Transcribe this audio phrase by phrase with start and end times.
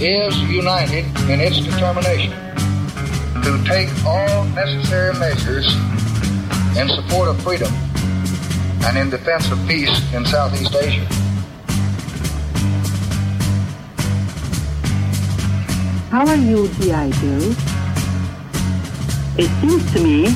[0.00, 2.30] is united in its determination
[3.42, 5.66] to take all necessary measures
[6.78, 7.72] in support of freedom
[8.84, 11.04] and in defense of peace in Southeast Asia.
[16.10, 17.10] How are you, G.I.
[17.10, 17.54] Joe?
[19.36, 20.26] It seems to me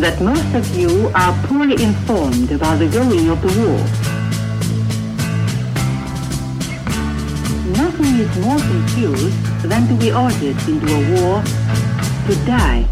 [0.00, 4.03] that most of you are poorly informed about the going of the war.
[8.14, 12.86] Nothing is more confused than to be ordered into a war to die.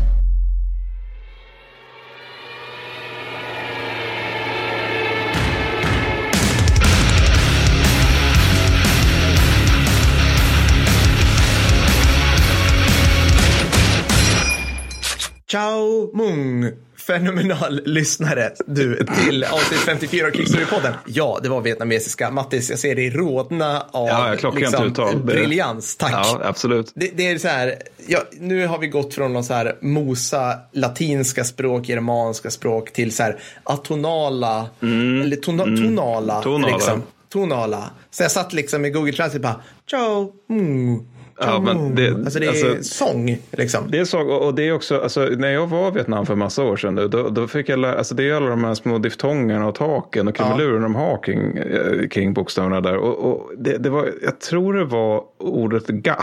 [15.46, 16.72] Ciao Mung!
[17.06, 20.92] Fenomenal lyssnare du till avsnitt 54 av Krigsstorypodden.
[21.06, 22.30] Ja, det var vietnamesiska.
[22.30, 25.12] Mattis, jag ser dig rodna av Ja, uttal.
[25.12, 25.96] Det- briljans.
[25.96, 26.12] Tack.
[26.12, 26.92] Ja, absolut.
[26.94, 27.74] Det, det är så här,
[28.06, 33.12] ja, nu har vi gått från någon så här mosa latinska språk, germanska språk till
[33.14, 36.32] så här atonala, eller tona, tonala.
[36.32, 36.42] Mm.
[36.44, 36.76] Tonala.
[36.76, 37.90] Liksom, tonala.
[38.10, 41.00] Så jag satt liksom i Google Translate och bara, ciao, mm,
[41.38, 43.90] Ja, men det- alltså det är alltså- sång liksom.
[43.90, 46.62] Det är så, och det är också, alltså, när jag var i Vietnam för massa
[46.62, 49.66] år sedan, då, då fick jag lära, alltså det är alla de här små diftongerna
[49.68, 52.96] och taken och krumelurerna de har kring, eh, kring bokstäverna där.
[52.96, 56.16] Och, och det, det var, jag tror det var ordet ga,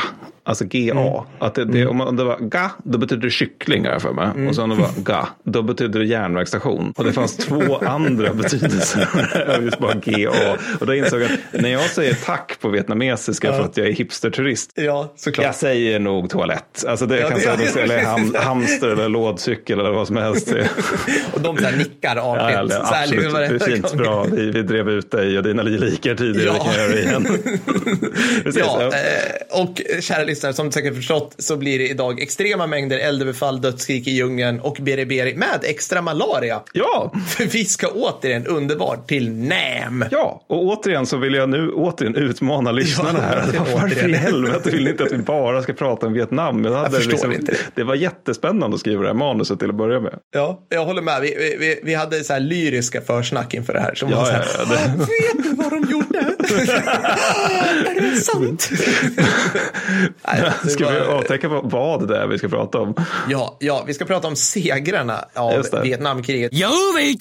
[0.50, 1.26] alltså GA.
[1.40, 4.02] Att det, det, om man- om det var ga, då betyder det kyckling har jag
[4.02, 4.48] för mig.
[4.50, 6.94] Och sen om det var ga, då betyder det järnvägsstation.
[6.98, 9.08] Och det fanns två andra betydelser
[9.58, 10.58] av just bara GA.
[10.80, 13.92] Och då insåg jag att när jag säger tack på vietnamesiska för att jag är
[13.92, 15.46] hipsterturist, Ja, såklart.
[15.46, 16.86] jag säger nog toalett.
[16.88, 18.38] Alltså det Ja, kan det- säga ja, eller ham, precis.
[18.42, 20.54] hamster eller lådcykel eller vad som helst.
[21.34, 22.58] Och de så här nickar Ja, artigt.
[22.60, 23.88] eller, så här, absolut, det är fint.
[23.90, 23.98] gång.
[23.98, 24.24] Bra.
[24.32, 26.46] Vi, vi drev ut dig och dina likar tidigare.
[26.46, 26.54] Ja.
[26.54, 27.28] Vi kan göra det igen.
[28.44, 28.88] Precis, Ja, ja.
[28.88, 34.08] eh, och kära lyssnare, som säkert förstått så blir det idag extrema mängder eldöverfall, dödsskrik
[34.08, 36.62] i djungeln och beriberi med extra malaria.
[36.74, 40.06] ja, För vi ska återigen underbart till Nam.
[40.12, 43.74] ja, och återigen så vill jag nu återigen utmana lyssnarna Ja, här.
[43.82, 46.66] Varför i helvete vill ni inte att vi bara ska prata om Vietnam?
[46.66, 47.84] Jag hade liksom- förstår inte det.
[47.84, 50.14] var jättespännande att skriva det här manuset till att börja med.
[50.34, 51.22] Ja, jag håller med.
[51.22, 53.96] Vi, vi- vi, hade så här lyriska försnack inför det här.
[53.96, 56.36] Som Ja, var så här, ja, ja, det- "Ah, vet du vad de gjorde?
[56.56, 58.70] Är det sant?
[60.28, 62.96] Nej, det Ska vi avtäcka vad- det är vi ska prata om?
[63.30, 65.66] Ja, ja, vi ska prata om segrarna av.
[65.84, 66.52] Vietnamkriget.
[66.54, 67.18] Jo, vi!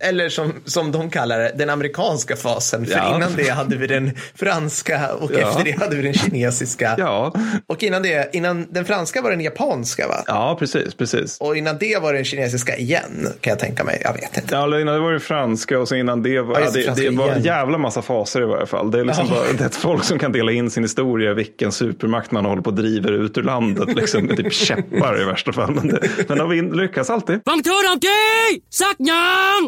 [0.00, 2.86] Eller som, som de kallar det, den amerikanska fasen.
[2.86, 3.16] För Ja.
[3.16, 5.38] innan det hade vi den franska och Ja.
[5.38, 6.94] efter det hade vi den kinesiska.
[6.98, 7.34] Ja,
[7.66, 10.22] Och innan det, innan den franska var den japanska va?
[10.26, 11.38] ja precis, precis.
[11.40, 14.00] Och innan det var den kinesiska igen, kan jag tänka mig.
[14.04, 14.54] Jag vet inte.
[14.54, 17.10] Ja, eller innan det var det franska och så innan det var Ja, det, det,
[17.10, 18.90] det var en jävla massa faser i varje fall.
[18.90, 19.34] Det är liksom Ja.
[19.34, 22.62] bara, det är ett folk som kan dela in sin historia, vilken supermakt man håller
[22.62, 25.74] på och driver ut ur landet, liksom med typ käppar i värsta fall.
[25.74, 27.40] Men, det, men de lyckas alltid.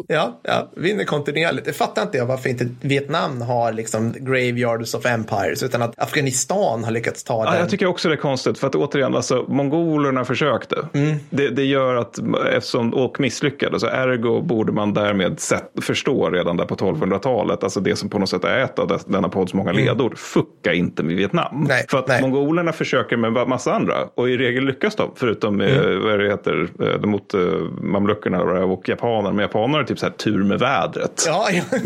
[0.08, 1.66] Ja, ja, vinner kontinuerligt.
[1.66, 6.84] Det fattar inte jag varför inte Vietnam har liksom graveyards of empires, utan att Afghanistan
[6.84, 7.60] har lyckats ta Ja, den.
[7.60, 10.88] jag tycker också det är konstigt, för att återigen, alltså, mongolerna försökte.
[10.94, 11.16] Mm.
[11.30, 12.18] Det, det gör att,
[12.52, 17.80] eftersom, och misslyckades, så ergo borde man därmed sett, förstå redan där på 1200-talet, alltså
[17.80, 21.16] det som på något sätt är ett av denna podds många ledord, fucka inte med
[21.16, 21.54] Vietnam.
[21.54, 21.66] Mm.
[21.68, 22.22] Nej, för att nej.
[22.22, 25.74] mongolerna försöker med massa andra, och i regel lyckas de, förutom Mm.
[25.90, 27.40] eh, vad det heter, eh, mot eh,
[27.82, 29.30] mamluckerna och japanerna.
[29.34, 31.24] Men japanerna har typ så här tur med vädret.
[31.26, 31.62] Ja, ja.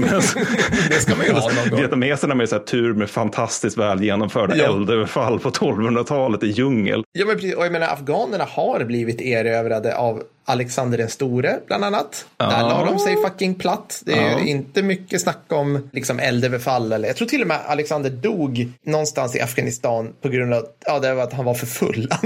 [0.88, 1.78] det ska man ju ha någon gång.
[1.80, 4.64] Vietnameserna med så här tur med fantastiskt väl genomförda Ja.
[4.64, 7.02] eldöverfall på 1200-talet i djungel.
[7.12, 7.54] Ja, men precis.
[7.54, 12.26] Och jag menar, afghanerna har blivit erövrade av Alexander den store, bland annat.
[12.36, 14.02] Där la de sig fucking platt.
[14.06, 14.40] Det är Ja.
[14.40, 16.92] inte mycket snack om liksom, eldöverfall.
[16.92, 20.98] Eller, jag tror till och med Alexander dog någonstans i Afghanistan på grund av ja,
[20.98, 22.08] det var att han var för full.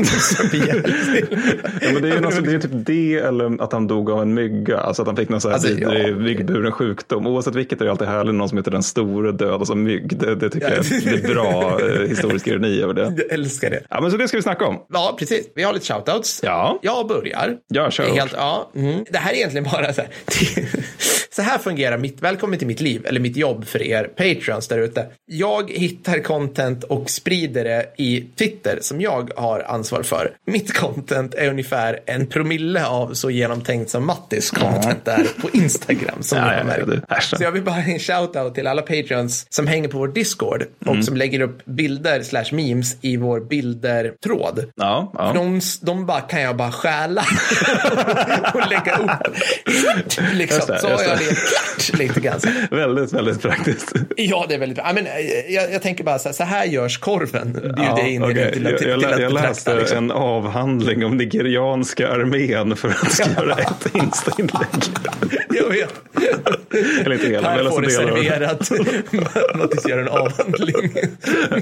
[1.80, 4.22] Ja, men det, är ju alltså, det är typ det eller att han dog av
[4.22, 4.78] en mygga.
[4.78, 5.74] Alltså att han fick någon sån här Alltså,
[6.14, 6.70] vidrig ja.
[6.70, 7.26] sjukdom.
[7.26, 10.16] Oavsett vilket är det alltid härligt någon som heter den store död som mygg.
[10.19, 10.74] Det, det tycker Ja.
[10.76, 13.02] jag det är bra eh, historisk ironi över det.
[13.16, 13.80] Jag älskar det.
[13.90, 14.78] Ja, men så det ska vi snacka om.
[14.92, 15.48] Ja, precis.
[15.54, 16.40] Vi har lite shoutouts.
[16.42, 16.78] Ja.
[16.82, 17.56] Jag börjar.
[17.69, 18.11] Ja, kör.
[18.14, 19.04] Helt, ja, mm.
[19.10, 20.10] Det här är egentligen bara så här.
[21.37, 24.79] Så här fungerar mitt, välkommen till mitt liv, eller mitt jobb för er patreons där
[24.79, 25.06] ute.
[25.26, 30.31] Jag hittar content och sprider det i Twitter som jag har ansvar för.
[30.46, 36.23] Mitt content är ungefär en promille av så genomtänkt som Mattis content är på Instagram.
[36.23, 37.11] Som Ja, ni har ja, märkt.
[37.12, 37.37] äsch.
[37.37, 40.64] Så jag vill bara ge en shoutout till alla patreons som hänger på vår Discord
[40.81, 41.02] och Mm.
[41.02, 44.64] som lägger upp bilder slash memes i vår bildertråd.
[44.75, 45.32] Ja, ja.
[45.34, 47.25] De, de bara kan jag bara stjäla
[48.55, 49.37] och lägga upp.
[50.34, 50.76] liksom.
[50.81, 51.28] Så har jag det.
[51.32, 52.40] blev klart lite grann.
[52.70, 53.92] Väldigt, väldigt praktiskt.
[54.16, 54.84] Ja, det är väldigt bra.
[54.86, 55.12] Ja, men, eh,
[55.54, 57.74] jag, jag tänker bara så här, så här görs korven.
[57.76, 59.98] Ja, in till, jag, till, jag, till lä- att jag betrakta, läste liksom.
[59.98, 64.66] en avhandling om nigerianska armén för att göra ett Insta-inlägg.
[65.52, 65.94] Jag vet.
[67.00, 67.93] Eller inte hela, jag får du det.
[67.93, 68.70] serverat.
[69.54, 70.93] Mattis gör en avhandling.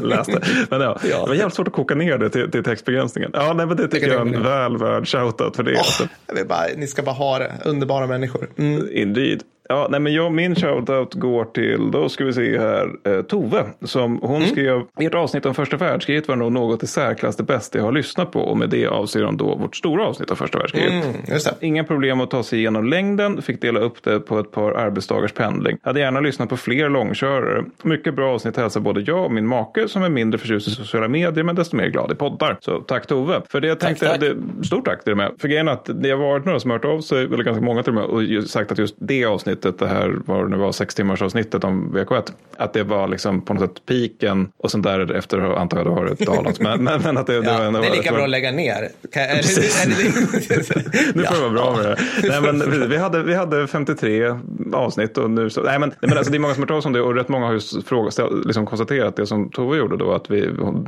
[0.01, 0.41] läste.
[0.71, 1.21] Men ja, Ja.
[1.23, 3.31] det var jävligt svårt att koka ner det till, till textbegränsningen.
[3.35, 5.79] Ja, nej, men det tycker jag är en väl värd shoutout för det.
[5.79, 6.09] alltså.
[6.27, 7.53] Jag vill bara, ni ska bara ha det.
[7.65, 8.49] Underbara människor.
[8.59, 8.89] Mm.
[8.93, 9.43] Indeed.
[9.71, 13.65] Ja, nej, men jag, min shoutout går till, då ska vi se här, eh, Tove.
[13.85, 14.49] Som hon Mm.
[14.49, 17.93] skrev, ert avsnitt om första världskriget var nog något i särklass det bästa jag har
[17.93, 18.41] lyssnat på.
[18.41, 21.05] Och med det avser hon då vårt stora avsnitt om första världskriget.
[21.05, 21.55] Mm.
[21.61, 25.33] Inga problem att ta sig igenom längden, fick dela upp det på ett par arbetsdagars
[25.33, 25.79] pendling.
[25.83, 27.65] Hade gärna lyssnat på fler långkörare.
[27.83, 31.09] Mycket bra avsnitt hälsar både jag och min make som är mindre förtjust i sociala
[31.09, 32.59] medier men desto mer glad i poddar.
[32.61, 33.43] Så tack Tove.
[33.49, 34.21] För det jag tänkte, tack.
[34.21, 34.37] Det,
[34.67, 35.33] stort tack till och med.
[35.39, 37.83] För grejen att det har varit några som har hört av sig, eller ganska många
[37.83, 40.73] till och med, och sagt att just det avsnittet, det här var det nu var
[40.73, 42.23] sex timmars avsnittet om VK1,
[42.57, 46.05] att det var liksom på något sätt piken och sen därefter antar jag det har
[46.05, 46.61] det dalat.
[46.61, 48.25] Men, men, men att det, det, Ja, var ändå- det är lika det var- bra
[48.25, 48.89] att lägga ner.
[49.13, 51.97] Kan, är det, är det, nu får det vara bra med det.
[52.29, 54.35] Nej, men vi- hade, vi hade 53
[54.73, 56.87] avsnitt och nu så, nej men, nej, men alltså, det är många som har hört
[56.87, 60.13] om det och rätt många har just frågat, liksom konstaterat det som Tove gjorde då
[60.13, 60.39] att vi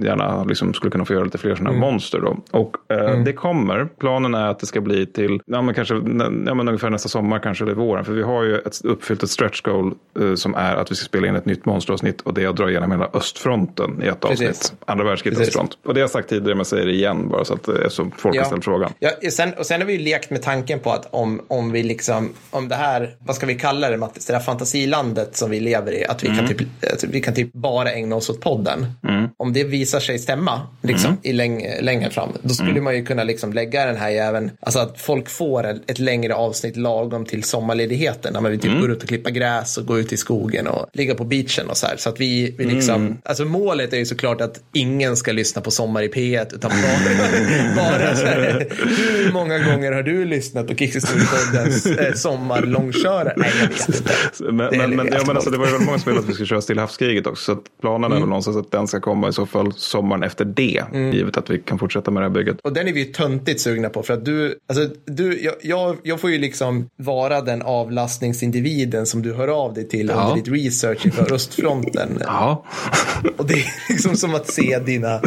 [0.01, 2.37] gärna liksom skulle kunna få göra lite fler sådana här monster då.
[2.51, 5.95] Och eh, det kommer, planen är att det ska bli till, ja men kanske,
[6.47, 9.31] ja men ungefär nästa sommar kanske eller våren, för vi har ju ett, uppfyllt ett
[9.31, 12.43] stretch goal eh, som är att vi ska spela in ett nytt monsteravsnitt och det
[12.45, 14.49] är att dra igenom hela östfronten i ett Precis.
[14.49, 14.73] avsnitt.
[14.87, 15.79] Andra världskrigets östfront.
[15.85, 17.75] Och det har jag sagt tidigare men jag säger det igen bara så att eh,
[17.89, 18.93] så folk har ställt frågan.
[18.99, 21.83] Ja, sen, och sen har vi ju lekt med tanken på att om, om vi
[21.83, 25.61] liksom, om det här, vad ska vi kalla det Mattis, det här fantasilandet som vi
[25.61, 26.39] lever i, att vi, Mm.
[26.39, 28.87] kan, typ, att vi kan typ bara ägna oss åt podden.
[29.37, 31.21] Om det visar sig stämma liksom, Mm.
[31.23, 34.79] i läng, längre fram, då skulle man ju kunna liksom lägga den här jäveln, alltså
[34.79, 38.61] att folk får ett, ett längre avsnitt lagom till sommarledigheten, när man Mm.
[38.77, 41.71] typ gå ut och klippa gräs och gå ut i skogen och ligga på beachen
[41.71, 41.97] och så här.
[41.97, 43.17] Så att vi, vi liksom, Mm.
[43.25, 47.77] alltså målet är ju såklart att ingen ska lyssna på Sommar i P1, utan bara,
[47.77, 48.67] bara så här,
[48.97, 53.35] hur många gånger har du lyssnat på Kickhistorypoddens eh, sommarlångkörare?
[53.37, 54.13] Nej, jag vet inte.
[54.53, 56.21] Men, Det men, men, lite ja, men alltså, det var ju väldigt många som ville
[56.23, 57.55] att vi skulle köra Stilla havskriget också.
[57.55, 58.17] Så planen Mm.
[58.17, 60.83] är väl någonstans att den ska komma i så fall sommaren efter det.
[61.13, 62.57] Givet att vi kan fortsätta med det här bygget.
[62.63, 65.97] Och den är vi ju töntigt sugna på för att du, alltså du, jag, jag,
[66.03, 67.63] jag får ju liksom vara den
[68.37, 70.15] avlastningsindividen som du hör av dig till Ja.
[70.23, 72.19] under ditt research inför östfronten.
[72.21, 72.65] Ja,
[73.37, 75.21] Och det är liksom som att se dina,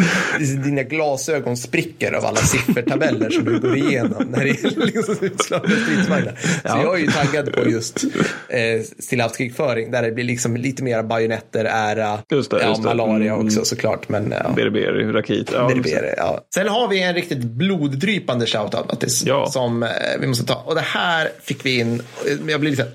[0.64, 5.70] dina glasögon spricker av alla siffertabeller som du går igenom när det är liksom utslagna
[5.86, 6.36] stridsvagnar.
[6.42, 6.82] Så Ja.
[6.84, 8.04] jag är ju taggad på just
[8.50, 13.34] eh, stillahavskrigföring där det blir liksom lite mer bajonetter, ära, Just det, ja, just malaria
[13.34, 13.46] Mm.
[13.46, 14.10] också såklart.
[14.10, 14.52] Men, ja.
[14.56, 15.50] Beriberi, Rakit.
[15.54, 16.46] Ja, Beriberi, ja.
[16.56, 19.48] Sen har vi en riktigt bloddrypande shoutout Mattis, Ja.
[19.48, 20.56] som eh, vi måste ta.
[20.66, 22.02] Och det här fick vi in,
[22.48, 22.90] jag blir lite så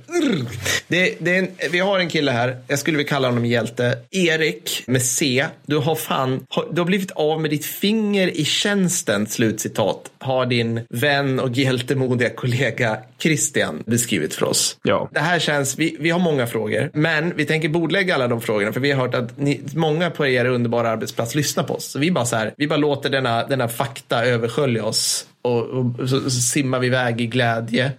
[0.89, 3.99] det, det är en, Vi har en kille här, jag skulle vilja kalla honom hjälte.
[4.11, 5.47] Erik med C.
[5.67, 10.11] Du har fan, har, du har blivit av med ditt finger i tjänsten, slutcitat.
[10.23, 14.77] Har din vän och hjältemodiga kollega Christian beskrivit för oss.
[14.83, 15.09] Ja.
[15.13, 18.73] Det här känns, vi, vi har många frågor, men vi tänker bordlägga alla de frågorna
[18.73, 21.85] för vi har hört att ni, många på er underbara arbetsplats lyssnar på oss.
[21.85, 26.09] Så vi bara så här, vi bara låter denna, denna fakta överskölja oss och, och
[26.09, 27.93] så, simmar vi iväg i glädje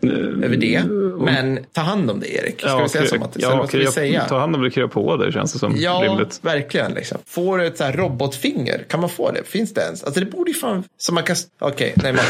[0.44, 0.84] över det.
[1.26, 2.60] Men ta hand om det Erik.
[2.60, 3.44] Ska vi säga så Mattis?
[3.44, 4.26] Ja, vad ska vi krya- säga?
[4.30, 6.40] Ta hand om det, krya på det känns det som Ja, rimligt.
[6.42, 6.94] verkligen.
[6.94, 7.18] Liksom.
[7.26, 8.86] Får du ett så här robotfinger?
[8.90, 9.44] Kan man få det?
[9.48, 10.04] Finns det ens?
[10.04, 10.84] Alltså det borde ju fan...
[10.98, 11.36] Så man kan...
[11.60, 12.24] Okej, nej,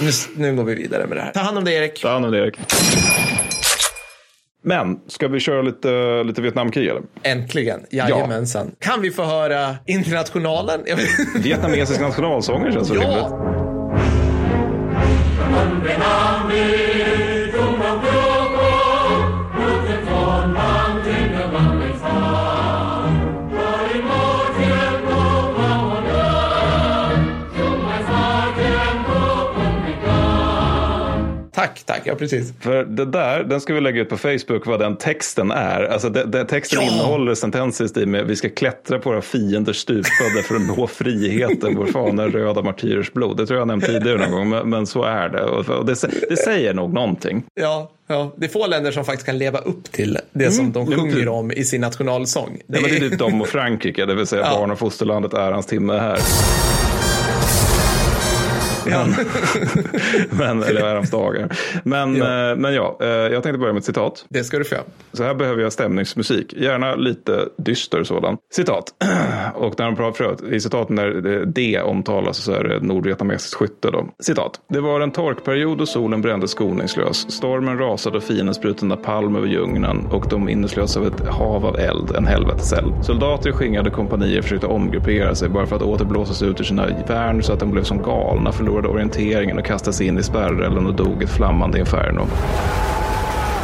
[0.00, 0.10] man...
[0.36, 1.32] nu, nu går vi vidare med det här.
[1.32, 2.02] Ta hand om det Erik.
[2.02, 2.54] Ta hand om det Erik.
[4.62, 7.02] Men, ska vi köra lite, lite Vietnamkrig eller?
[7.22, 7.80] Äntligen.
[7.90, 8.70] Jajamensan.
[8.78, 10.80] Kan vi få höra Internationalen?
[11.36, 13.26] Vietnamesisk nationalsånger känns så rimligt.
[31.60, 32.00] Tack, tack.
[32.04, 32.52] Ja, precis.
[32.60, 35.82] För det där, den ska vi lägga ut på Facebook vad den texten är.
[35.82, 36.92] Alltså det, det, texten Ja.
[36.92, 40.86] innehåller sentenser i stil med vi ska klättra på våra fienders stupade för att nå
[40.86, 43.36] friheten, vår fana är röda martyrers blod.
[43.36, 45.42] Det tror jag nämnt tidigare någon gång, men, men så är det.
[45.44, 46.04] Och, och det.
[46.28, 47.42] Det säger nog någonting.
[47.54, 50.86] Ja, ja, det är få länder som faktiskt kan leva upp till det som de
[50.86, 51.28] sjunger typ.
[51.28, 52.60] om i sin nationalsång.
[52.66, 54.58] Det, ja, men det är typ de och Frankrike, det vill säga Ja.
[54.58, 56.18] barn och fosterlandet är hans timme här.
[58.90, 59.14] Men,
[60.30, 61.48] men, eller dagar.
[61.84, 62.50] Men Ja.
[62.50, 64.24] eh, men ja, eh, jag tänkte börja med ett citat.
[64.28, 64.76] Det ska du få.
[65.12, 68.36] Så här behöver jag stämningsmusik, gärna lite dyster sådan.
[68.52, 68.84] Citat.
[69.54, 71.10] Och när de pratar, i citaten där
[71.46, 73.90] det- omtalas så är det nordvietnamesiskt skytte.
[73.90, 74.06] Då.
[74.22, 74.60] Citat.
[74.68, 77.30] Det var en torkperiod och solen brände skoningslös.
[77.30, 81.78] Stormen rasade och fienden sprutade napalm över djungeln och de inneslöts av ett hav av
[81.78, 83.04] eld, en helveteseld.
[83.04, 86.86] Soldater i skingrade kompanier försökte omgruppera sig bara för att åter blåsas ut ur sina
[87.08, 90.94] värn så att de blev som galna, förlorade orienteringen och sig in i spärrelden och
[90.94, 92.26] dog ett flammande inferno.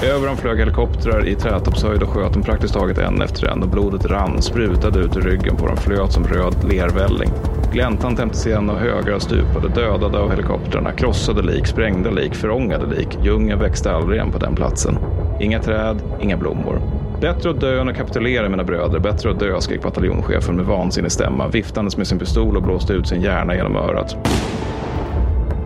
[0.02, 3.68] Över dem flög helikoptrar i trädtoppshöjd och sköt dem praktiskt taget en efter en och
[3.68, 7.30] blodet rann, sprutade ut ur ryggen på dem, flöt som röd lervälling.
[7.73, 13.18] Gläntan tämjdes igen och högar stupade, dödade av helikoptrarna, krossade lik, sprängda lik, förångade lik.
[13.23, 14.99] Djungeln växte aldrig igen på den platsen.
[15.40, 16.80] Inga träd, inga blommor.
[17.20, 21.12] Bättre att dö än att kapitulera mina bröder, bättre att dö, skrek bataljonschefen med vansinnig
[21.12, 24.16] stämma, viftandes med sin pistol och blåste ut sin hjärna genom örat.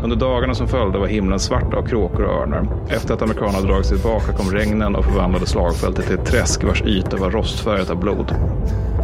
[0.03, 2.67] Under dagarna som följde var himlen svart av kråkor och örnar.
[2.89, 6.83] Efter att amerikanerna dragit sig tillbaka kom regnen och förvandlade slagfältet till ett träsk vars
[6.83, 8.35] yta var rostfärgat av blod.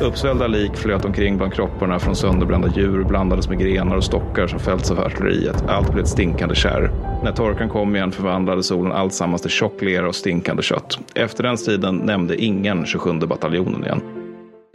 [0.00, 4.58] Uppsvällda lik flöt omkring bland kropparna från sönderbrända djur blandades med grenar och stockar som
[4.58, 5.64] fällts av artilleriet.
[5.68, 6.90] Allt blev ett stinkande kärr.
[7.24, 10.98] När torkan kom igen förvandlade solen allt sammans till tjock lera och stinkande kött.
[11.14, 14.15] Efter den striden nämnde ingen 27 bataljonen igen.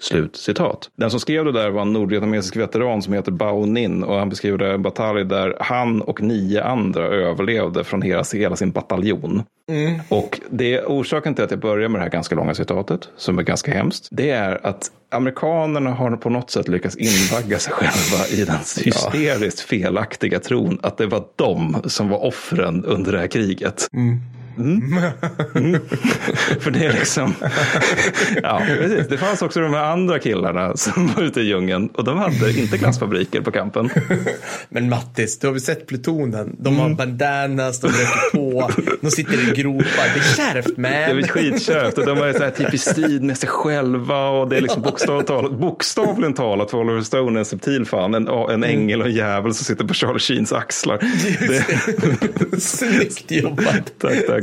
[0.01, 0.89] Slut citat.
[0.95, 4.29] Den som skrev det där var en nordvietnamesisk veteran som heter Bao Ninh och han
[4.29, 9.43] beskriver en batalj där han och nio andra överlevde från hela, hela sin bataljon.
[10.09, 13.39] Och det är orsaken till att jag börjar med det här ganska långa citatet, som
[13.39, 18.27] är ganska hemskt, det är att amerikanerna har på något sätt lyckats invagga sig själva
[18.31, 23.27] i den hysteriskt felaktiga tron att det var de som var offren under det här
[23.27, 23.87] kriget.
[23.93, 24.19] Mm.
[24.57, 24.81] Mm.
[26.59, 27.33] För det är liksom,
[28.43, 29.07] ja precis.
[29.07, 32.59] Det fanns också de här andra killarna som var ute i djungeln och de hade
[32.59, 33.89] inte glassfabriker på kampen.
[34.69, 36.55] Men Mattis, du har väl sett plutonen?
[36.59, 40.13] De har bandanas, de röker på, de sitter i gropar.
[40.13, 40.91] Det är kärvt man.
[40.91, 44.49] Det är skitkärvt och de ju så här typ i strid med sig själva och
[44.49, 48.63] det är liksom bokstavligt talat, bokstavligen talat för Oliver Stone en subtil fan, en, en
[48.63, 50.99] ängel och en djävul som sitter på Charlie Sheens axlar.
[51.47, 53.93] Det, Snyggt jobbat.
[53.97, 54.40] tack, tack.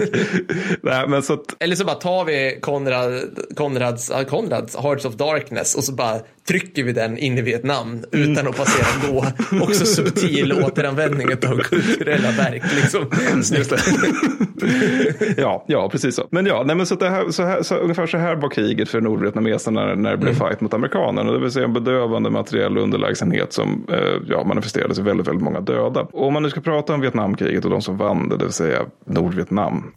[0.83, 5.75] Nej, men så att, Eller så bara tar vi Konrad, Konrads, Konrads Hearts of Darkness
[5.75, 9.25] och så bara trycker vi den in i Vietnam utan att passera då.
[9.63, 12.63] Också subtil återanvändning av kulturella verk.
[12.77, 13.07] Liksom.
[15.37, 16.29] Ja, ja, precis så.
[16.31, 18.89] Men ja, nej, men så, det här, så, här, så ungefär så här var kriget
[18.89, 21.33] för nordvietnameserna när, när det blev fight mot amerikanerna.
[21.33, 25.61] Det vill säga en bedövande materiell underlägsenhet som eh, ja, manifesterades i väldigt, väldigt många
[25.61, 26.01] döda.
[26.01, 28.53] Och om man nu ska prata om Vietnamkriget och de som vann det, det vill
[28.53, 29.93] säga Nordvietnam.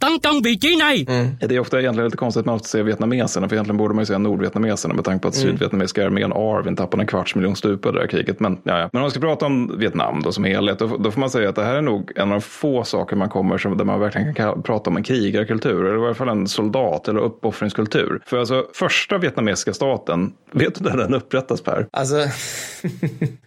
[0.78, 1.36] Này!
[1.40, 4.02] Det är ofta egentligen lite konstigt att man måste säga vietnameserna, för egentligen borde man
[4.02, 7.98] ju säga nordvietnameserna med tanke på att sydvietnamesiska armén Arvin tappade en kvarts miljon stupade
[7.98, 8.40] det här kriget.
[8.40, 8.88] Men, ja, ja.
[8.92, 11.48] men om man ska prata om Vietnam då som helhet, då, då, får man säga
[11.48, 14.00] att det här är nog en av de få saker man kommer som, där man
[14.00, 18.22] verkligen kan prata om en krigarkultur, eller i varje fall en soldat eller uppoffringskultur.
[18.26, 21.86] För alltså första vietnamesiska staten, vet du när den upprättas Per?
[21.92, 22.16] Alltså,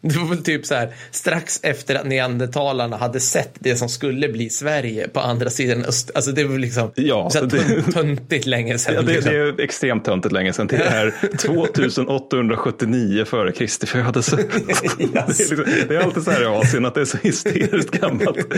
[0.02, 4.30] det var väl typ så här strax efter att neandertalarna hade sett det som skulle
[4.30, 6.12] bli Sverige på andra sidan öst.
[6.16, 8.96] Alltså det var liksom ja, så det, töntigt länge sedan.
[8.96, 9.32] Ja, det, liksom.
[9.32, 14.38] det är extremt töntigt länge sedan till det här 2870 49 före Kristi födelse.
[14.60, 14.82] yes.
[14.98, 18.02] det, är liksom, det, är alltid så här i Asien att det är så hysteriskt
[18.02, 18.54] gammalt.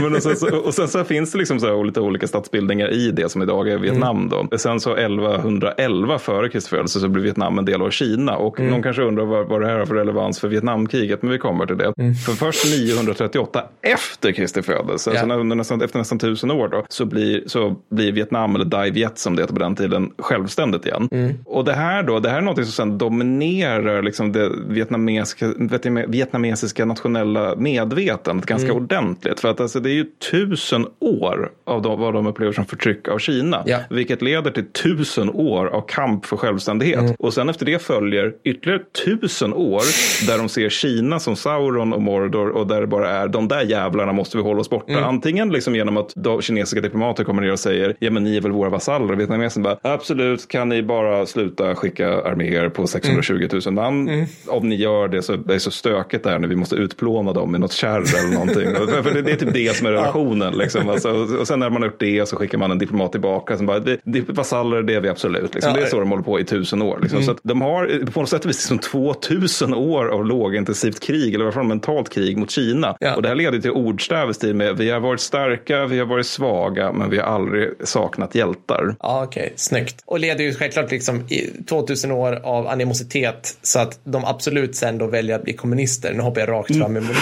[0.00, 3.10] Men och, sen så, och sen så finns det liksom så lite olika statsbildningar i
[3.10, 4.16] det som idag är Vietnam.
[4.16, 4.48] Mm.
[4.50, 4.58] Då.
[4.58, 8.36] Sen så 1111 före Kristi födelse så blir Vietnam en del av Kina.
[8.36, 8.70] Och mm.
[8.70, 11.66] någon kanske undrar vad, vad det här har för relevans för Vietnamkriget, men vi kommer
[11.66, 11.92] till det.
[11.98, 12.14] Mm.
[12.14, 15.22] För först 938 efter Kristi födelse, yeah.
[15.22, 19.18] alltså nästan, efter nästan tusen år, då, så, blir, så blir Vietnam, eller Dai Viet
[19.18, 21.08] som det heter på den tiden, självständigt igen.
[21.12, 21.34] Mm.
[21.44, 23.65] Och det här då, det här är något som sen dominerar
[24.02, 29.40] liksom det vietnamesiska, vietname- vietnamesiska nationella medvetandet ganska ordentligt.
[29.40, 33.08] För att alltså, det är ju tusen år av de, vad de upplever som förtryck
[33.08, 33.62] av Kina.
[33.66, 33.78] Ja.
[33.90, 37.16] Vilket leder till tusen år av kamp för självständighet.
[37.18, 39.82] Och sen efter det följer ytterligare tusen år
[40.26, 43.62] där de ser Kina som Sauron och Mordor och där det bara är de där
[43.62, 44.92] jävlarna måste vi hålla oss borta.
[45.04, 48.40] Antingen liksom genom att de kinesiska diplomater kommer ner och säger ja men ni är
[48.40, 49.12] väl våra vasaller.
[49.12, 54.26] Och vietnameserna bara absolut kan ni bara sluta skicka arméer på 620 000 man.
[54.46, 57.54] Om ni gör det så det är så stökigt där när vi måste utplåna dem
[57.54, 58.74] i något kärr eller någonting.
[59.02, 60.58] För det, det är typ det som är relationen.
[60.58, 60.88] Liksom.
[60.88, 61.10] Alltså,
[61.40, 63.78] och sen när man har gjort det så skickar man en diplomat tillbaka som bara
[63.78, 65.54] det, det, vasaller det är vi absolut.
[65.54, 65.72] Liksom.
[65.74, 65.80] Ja.
[65.80, 66.98] Det är så de håller på i tusen år.
[67.02, 67.22] Liksom.
[67.22, 71.44] Så att de har på något sätt vis liksom 2000 år av lågintensivt krig, eller
[71.44, 72.96] i alla fall mentalt krig mot Kina.
[73.00, 73.14] Ja.
[73.14, 76.06] Och det här leder till ordstäv i stil med vi har varit starka, vi har
[76.06, 78.96] varit svaga, men vi har aldrig saknat hjältar.
[79.00, 79.52] Ja, okej.
[79.56, 80.02] Snyggt.
[80.06, 84.76] Och leder ju självklart liksom i 2000 år av animositet det så att de absolut
[84.76, 86.12] sen då väljer att bli kommunister.
[86.12, 87.16] Nu hoppar jag rakt fram emot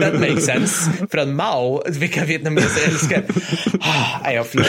[0.00, 0.90] That makes sense.
[1.10, 3.22] För att Mao, vilka vietnameser älskar.
[3.80, 4.66] Ah, nej, jag förlåt.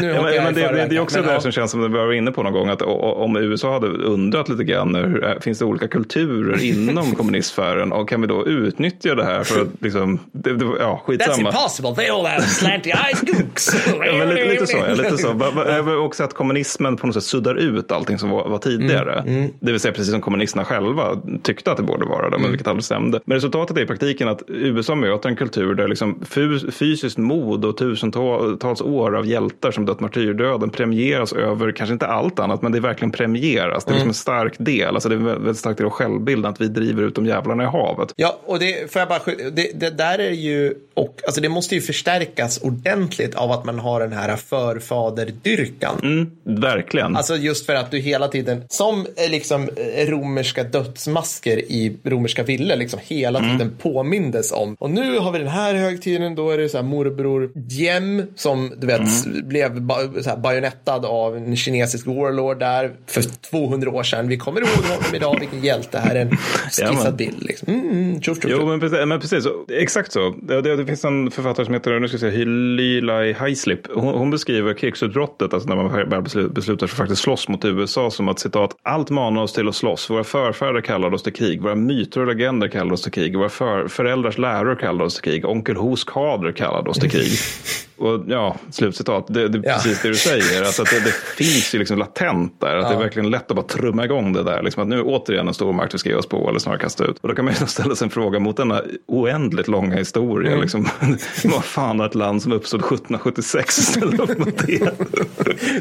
[0.00, 1.52] Nu Ja, men, jag men i det, det, det är också men det där som
[1.52, 2.68] känns som vi var inne på någon gång.
[2.68, 7.92] Att om USA hade undrat lite grann, hur, äh, finns det olika kulturer inom kommunistsfären?
[7.92, 11.48] Och kan vi då utnyttja det här för att liksom, det, det, ja That's skitsamma.
[11.48, 11.94] impossible.
[11.94, 13.68] They all have slanty eyes gooks.
[14.06, 14.76] Ja, men lite, lite så.
[14.88, 15.98] Ja, lite så.
[15.98, 19.24] Också att kommunismen på något sätt suddar ut allting som var, var tidigare.
[19.26, 22.50] Mm, Det vill säga precis som kommunisterna själva tyckte att det borde vara det, men
[22.50, 23.20] vilket aldrig stämde.
[23.24, 27.64] Men resultatet är i praktiken att USA möter en kultur där liksom fys- fysiskt mod
[27.64, 32.72] och tusentals år av hjältar som dött martyrdöden premieras över, kanske inte allt annat, men
[32.72, 33.84] det verkligen premieras.
[33.84, 36.60] Det är liksom en stark del, alltså det är väldigt stark del av självbilden att
[36.60, 38.12] vi driver ut de jävlarna i havet.
[38.16, 39.20] Ja, och det får jag bara
[39.52, 43.78] det, det där är ju och alltså det måste ju förstärkas ordentligt av att man
[43.78, 46.00] har den här förfaderdyrkan.
[46.02, 47.16] Mm, verkligen.
[47.16, 52.42] Alltså just för att du hela tiden, som eh, liksom eh, romerska dödsmasker i romerska
[52.42, 53.58] villor, liksom hela Mm.
[53.58, 54.76] tiden påmindes om.
[54.78, 58.72] Och nu har vi den här högtiden, då är det så här morbror Diem som
[58.78, 59.48] du vet Mm.
[59.48, 64.28] blev ba, så här, bajonettad av en kinesisk warlord där för 200 år sedan.
[64.28, 65.98] Vi kommer ihåg honom idag, vilken hjälte.
[65.98, 66.36] Här är en
[66.70, 67.42] skissad bild.
[67.42, 67.68] Liksom.
[67.74, 68.98] Mm, mm, tjoff, tjoff, Jo, men precis.
[69.06, 70.34] Men precis så, exakt så.
[70.42, 73.80] Det, det, det finns en författare som heter nu ska jag säga, Lilai Haislip.
[73.94, 78.10] Hon, hon beskriver krigsutbrottet, alltså när man beslutar sig för att faktiskt slåss mot USA,
[78.10, 80.10] som att citat, allt manar oss till att slåss.
[80.10, 81.62] Våra förfäder kallade oss till krig.
[81.62, 83.38] Våra myter och legender kallade oss till krig.
[83.38, 85.44] Våra för, föräldrars läror kallade oss till krig.
[85.44, 87.30] Onkel Hos kader kallade oss till krig.
[88.02, 89.26] Och ja, slutcitat.
[89.28, 89.74] Det, det är Ja.
[89.74, 90.62] precis det du säger.
[90.62, 92.76] Alltså att det, det finns ju liksom latent där.
[92.76, 94.62] Att det är verkligen lätt att bara trumma igång det där.
[94.62, 96.80] Liksom att nu är återigen en stor makt vi ska ge oss på eller snarare
[96.80, 97.18] kasta ut.
[97.20, 100.50] Och då kan man ju ställa sig en fråga mot denna oändligt långa historia.
[100.50, 100.60] Mm.
[100.62, 100.88] Liksom,
[101.44, 104.90] vad fan har ett land som uppstod 1776 ställa upp mot det?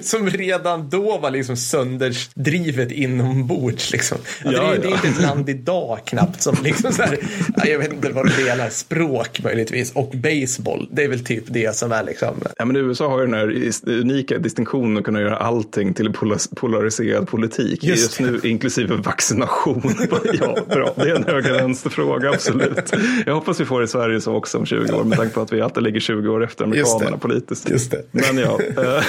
[0.06, 3.92] Som redan då var liksom sönderdrivet inombords.
[3.92, 4.18] Liksom.
[4.46, 4.96] Alltså, Ja, det, är, det är ja.
[4.96, 7.18] inte ett land idag knappt som liksom så här,
[7.58, 10.88] ja, jag vet inte vad de delar, språk möjligtvis och baseball.
[10.92, 12.36] Det är väl typ det som är liksom.
[12.58, 16.56] Ja, men USA har ju den här unika distinktionen att kunna göra allting till pola-
[16.56, 17.84] polariserad politik.
[17.84, 19.82] Just Just, nu inklusive vaccination.
[20.40, 20.94] ja, bra.
[20.96, 22.94] Det är en höger-vänster-fråga, absolut.
[23.26, 25.42] Jag hoppas vi får det i Sverige så också om 20 år med tanke på
[25.42, 27.70] att vi alltid ligger 20 år efter amerikanerna politiskt.
[27.70, 28.04] Just det.
[28.12, 28.60] Men ja.
[28.78, 29.04] eh.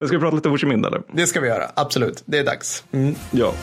[0.00, 1.02] Jag ska prata lite Ho Chi Minh eller?
[1.12, 2.22] Det ska vi göra, absolut.
[2.26, 2.84] Det är dags.
[2.92, 3.14] Mm.
[3.30, 3.54] Ja.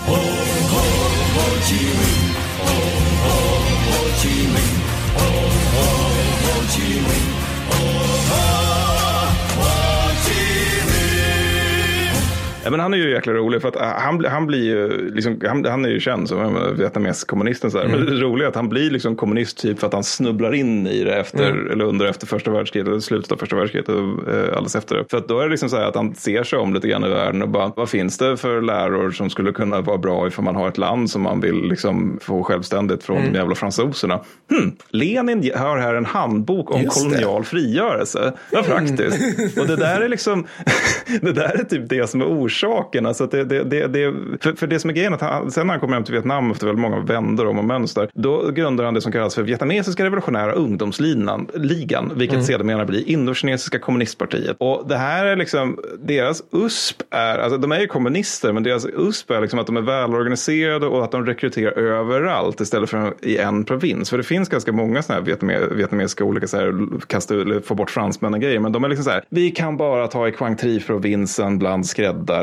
[12.68, 15.42] Ja, men han är ju jäkla rolig för att äh, han, han blir ju, liksom,
[15.48, 17.66] han, han är ju känd som en vietnamesisk kommunist.
[17.66, 17.88] och Så här.
[17.88, 20.88] Men det roliga är att han blir liksom kommunist typ för att han snubblar in
[20.88, 24.48] i det efter, eller under efter första världskriget, eller slutet av första världskriget och eh,
[24.48, 25.06] alldeles efter det.
[25.10, 27.04] För att då är det liksom så här att han ser sig om lite grann
[27.04, 30.46] i världen och bara, vad finns det för läror som skulle kunna vara bra ifall
[30.46, 34.20] man har ett land som man vill liksom få självständigt från de jävla fransoserna.
[34.50, 37.10] Hmm, Lenin har här en handbok om Just det.
[37.10, 38.34] kolonial frigörelse.
[38.52, 39.58] Vad praktiskt.
[39.58, 40.48] Och det där är liksom,
[41.22, 42.57] det där är typ det som är orsaken.
[43.06, 45.68] Alltså att det, det, det, det, för, för det som är grejen att han, sen
[45.68, 48.86] när han kommer hem till Vietnam efter väldigt många vändor om och mönster, då grundar
[48.86, 52.46] han det som kallas för Vietnamesiska revolutionära ungdomsligan, ligan, vilket Mm.
[52.46, 54.56] sedermera blir Indokinesiska kommunistpartiet.
[54.60, 58.86] Och det här är liksom, deras USP är, alltså de är ju kommunister, men deras
[58.86, 63.38] USP är liksom att de är välorganiserade och att de rekryterar överallt istället för i
[63.38, 64.10] en provins.
[64.10, 66.74] För det finns ganska många sådana här vietname, vietnamesiska olika så här,
[67.08, 70.28] kasta, få bort fransmännen grejer, men de är liksom så här, vi kan bara ta
[70.28, 71.86] i Quang Tri-provinsen bland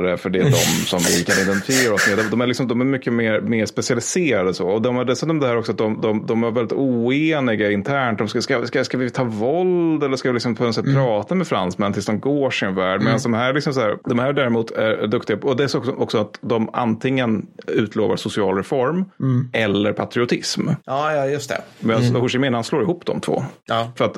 [0.04, 2.24] skräddare för det är de som vi kan identifiera oss med.
[2.30, 4.68] De- är, liksom, de är mycket mer, mer specialiserade så.
[4.68, 8.18] Och de har dessutom det här också att de, de, de är väldigt oeniga internt.
[8.18, 10.94] De ska, ska, ska, ska vi ta våld eller ska vi liksom på något sätt
[10.94, 13.02] prata med fransmän tills de går sin värld?
[13.02, 15.76] Medan de här, liksom så här, de här däremot är duktiga på, och det är
[15.76, 19.04] också, också att de antingen utlovar social reform
[19.52, 20.68] eller patriotism.
[20.86, 21.60] Ja, ja, just det.
[21.80, 23.42] Medan Ho Chi Minh han slår ihop de två.
[23.66, 23.92] Ja.
[23.96, 24.14] För, att,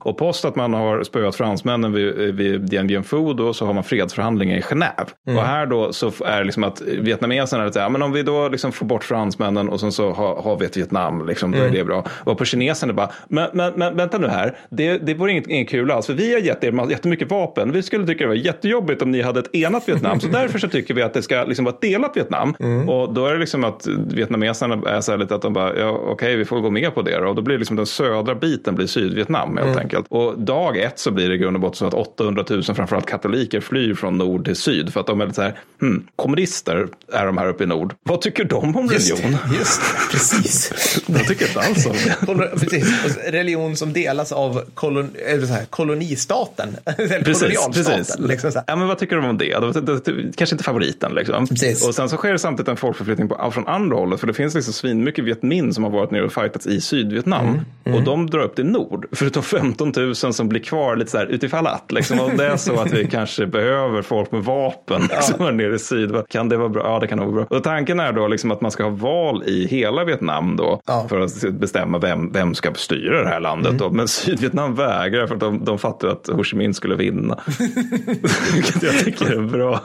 [0.00, 3.72] Och post att man har spöat fransmännen vid, vid Dien Bien Phu då så har
[3.72, 5.06] man fredsförhandlingar i Genève.
[5.26, 5.38] Mm.
[5.38, 8.48] Och här då så är det liksom att vietnameserna är ja, men om vi då
[8.48, 11.62] liksom får bort fransmännen och sen så har, har vi ett Vietnam, liksom, då är
[11.68, 11.74] Mm.
[11.74, 12.04] det bra.
[12.24, 15.68] Och på kineserna bara, men, men, men vänta nu här, det, det vore inget, inget
[15.68, 17.72] kul alls, för vi har gett er jättemycket vapen.
[17.72, 20.68] Vi skulle tycka det var jättejobbigt om ni hade ett enat Vietnam, så därför så
[20.68, 22.54] tycker vi att det ska liksom vara ett delat Vietnam.
[22.60, 22.88] Mm.
[22.88, 25.88] Och då är det liksom att vietnameserna är så här lite att de bara, ja
[25.90, 27.28] okej, vi får gå med på det då.
[27.28, 29.78] Och då blir liksom den södra biten blir Sydvietnam helt Mm.
[29.78, 30.06] enkelt.
[30.08, 33.06] Och dag ett så blir det i grund och botten så att 800 000 framförallt
[33.06, 36.88] katoliker flyr från nord till syd för att de är lite så här, hmm, kommunister
[37.12, 37.94] är de här uppe i nord.
[38.02, 39.36] Vad tycker de om Just, religion?
[39.58, 40.72] just precis.
[41.06, 43.30] De tycker inte alls om det.
[43.30, 46.76] Religion som delas av kolon, eller så här, kolonistaten.
[46.98, 48.16] Eller Precis.
[48.18, 48.62] Liksom.
[48.66, 49.58] Ja, men vad tycker du om det?
[49.58, 51.14] det, det, det kanske inte favoriten.
[51.14, 51.46] Liksom.
[51.46, 51.88] Precis.
[51.88, 54.20] Och sen så sker det samtidigt en folkförflyttning på, från andra hållet.
[54.20, 57.60] För det finns liksom svinmycket Viet Minh som har varit nere och fightats i Sydvietnam.
[57.84, 59.06] Mm, Och de drar upp till nord.
[59.12, 61.92] Förutom 15 000 som blir kvar lite så här utifall att.
[61.92, 65.74] Liksom, om det är så att vi kanske behöver folk med vapen liksom, här nere
[65.74, 66.12] i syd.
[66.28, 66.82] Kan det vara bra?
[66.84, 67.46] Ja, det kan vara bra.
[67.56, 70.80] Och tanken är då liksom att man ska ha val i hela Vietnam då.
[70.86, 71.06] Ja.
[71.08, 73.68] För att bestämma vem, vem ska styra det här landet.
[73.70, 73.78] Mm.
[73.78, 73.90] Då.
[73.90, 74.97] Men Sydvietnam vägrar
[75.28, 77.38] för att de, de fattar att Ho Chi Minh skulle vinna.
[78.54, 79.82] Vilket jag tycker är en bra,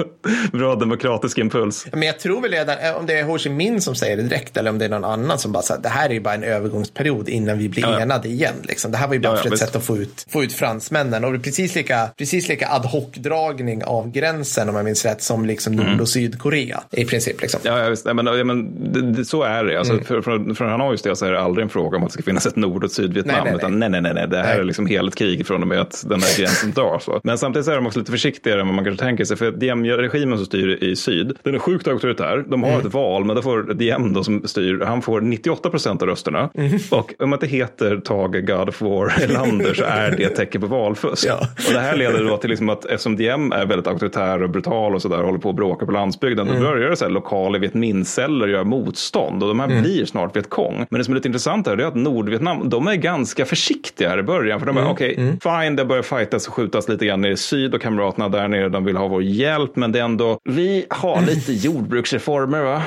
[0.51, 1.87] bra demokratisk impuls.
[1.91, 4.23] Men jag tror väl redan, eh, om det är Ho Chi Minh som säger det
[4.23, 6.33] direkt eller om det är någon annan som bara säger det här är ju bara
[6.33, 7.99] en övergångsperiod innan vi blir Ja, ja.
[7.99, 8.53] enade igen.
[8.63, 8.91] Liksom.
[8.91, 9.63] Det här var ju bara Ja, ja, för ett visst.
[9.65, 11.23] sätt att få ut, få ut fransmännen.
[11.23, 15.21] Och det är precis lika, precis lika ad hoc-dragning av gränsen om jag minns rätt
[15.21, 17.41] som liksom Nord och Sydkorea i princip.
[17.41, 17.59] Liksom.
[17.65, 17.77] Mm.
[17.77, 18.05] Ja, ja, visst.
[18.05, 19.79] Men, ja, men, det, det, så är det.
[19.79, 22.13] Alltså, för, för, från Hanois del så är det aldrig en fråga om att det
[22.13, 23.35] ska finnas ett Nord och ett Sydvietnam.
[23.35, 23.57] Nej, nej, nej.
[23.57, 24.27] Utan nej, nej, nej, nej.
[24.27, 24.59] Det här Nej.
[24.59, 27.09] är liksom hela ett krig från och med att den här gränsen dras.
[27.23, 29.37] Men samtidigt är de också lite försiktigare än vad man kanske tänker sig.
[29.37, 32.43] För Diem-regimen som styr i syd, den är sjukt auktoritär.
[32.47, 32.85] De har Mm.
[32.87, 36.49] ett val, men då får Diem då som styr, han får 98 procent av rösterna.
[36.55, 36.79] Mm.
[36.91, 40.61] Och om man inte heter Tage God of War Erlander så är det ett tecken
[40.61, 41.25] på valfusk.
[41.27, 41.39] Ja.
[41.67, 44.95] Och det här leder då till liksom att eftersom Diem är väldigt auktoritär och brutal
[44.95, 46.63] och sådär, håller på att bråka på landsbygden, Mm.
[46.63, 49.81] då börjar det så här lokala Viet Minh-celler göra motstånd och de här Mm.
[49.81, 50.85] blir snart Viet Cong.
[50.89, 54.19] Men det som är lite intressant här är att Nordvietnam, de är ganska försiktiga här
[54.19, 54.83] i början, för de Mm.
[54.93, 58.47] Okej, fine, det börjar fightas och skjutas lite grann nere i syd och kamraterna där
[58.47, 62.83] nere, de vill ha vår hjälp, men det är ändå, vi har lite jordbruksreformer va?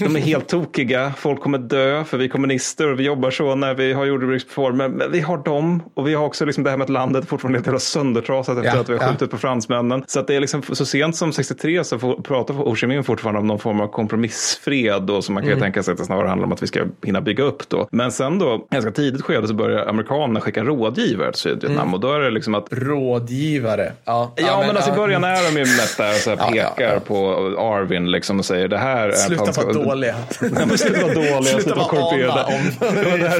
[0.00, 3.54] De är helt tokiga, folk kommer dö för vi är kommunister och vi jobbar så
[3.54, 6.76] när vi har jordbruksreformer, men vi har dem och vi har också liksom det här
[6.76, 9.08] med att landet fortfarande är helt söndertrasat efter Ja, att vi har ja.
[9.08, 10.04] skjutit på fransmännen.
[10.06, 13.40] Så att det är liksom så sent som 63 så pratar Ho Chi Minh fortfarande
[13.40, 16.28] om någon form av kompromissfred då, som man kan ju tänka sig att det snarare
[16.28, 17.88] handlar om att vi ska hinna bygga upp då.
[17.90, 22.12] Men sen då, ganska tidigt skede så börjar amerikanerna skicka rådgivare till Sydvietnam och då
[22.12, 23.92] är det liksom att Rådgivare.
[24.04, 26.50] Ja, Ja, men, alltså i början är de ju mest där och så här Ja,
[26.54, 27.00] ja, pekar ja.
[27.00, 30.14] på Arvin liksom och säger det här är Sluta ska- vara dåliga.
[30.30, 32.62] Sluta vara dåliga, Sluta sluta vara ana om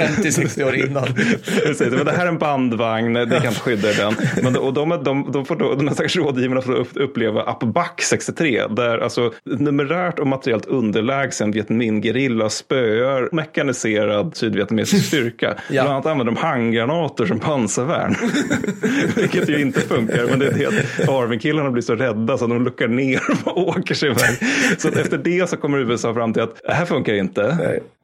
[0.00, 1.04] 50-60 år innan.
[1.44, 4.14] Precis, men det här är en bandvagn, det kan inte skydda den.
[4.42, 8.62] Men, och de, de, de, får då, de här stackars rådgivarna får uppleva Apback 63,
[8.70, 15.54] där alltså numerärt och materiellt underlägsen Vietminh-gerilla spöar mekaniserad sydvietnamesisk styrka.
[15.70, 15.82] Ja.
[15.82, 17.40] Bland annat använder de handgranater som
[17.86, 18.16] pansarvärn.
[19.16, 22.50] Vilket ju inte funkar, men det är det att Arvin-killarna blir så rädda så att
[22.50, 24.38] de luckar ner och åker sig iväg.
[24.78, 27.42] Så att efter det så kommer USA fram till att det här funkar inte.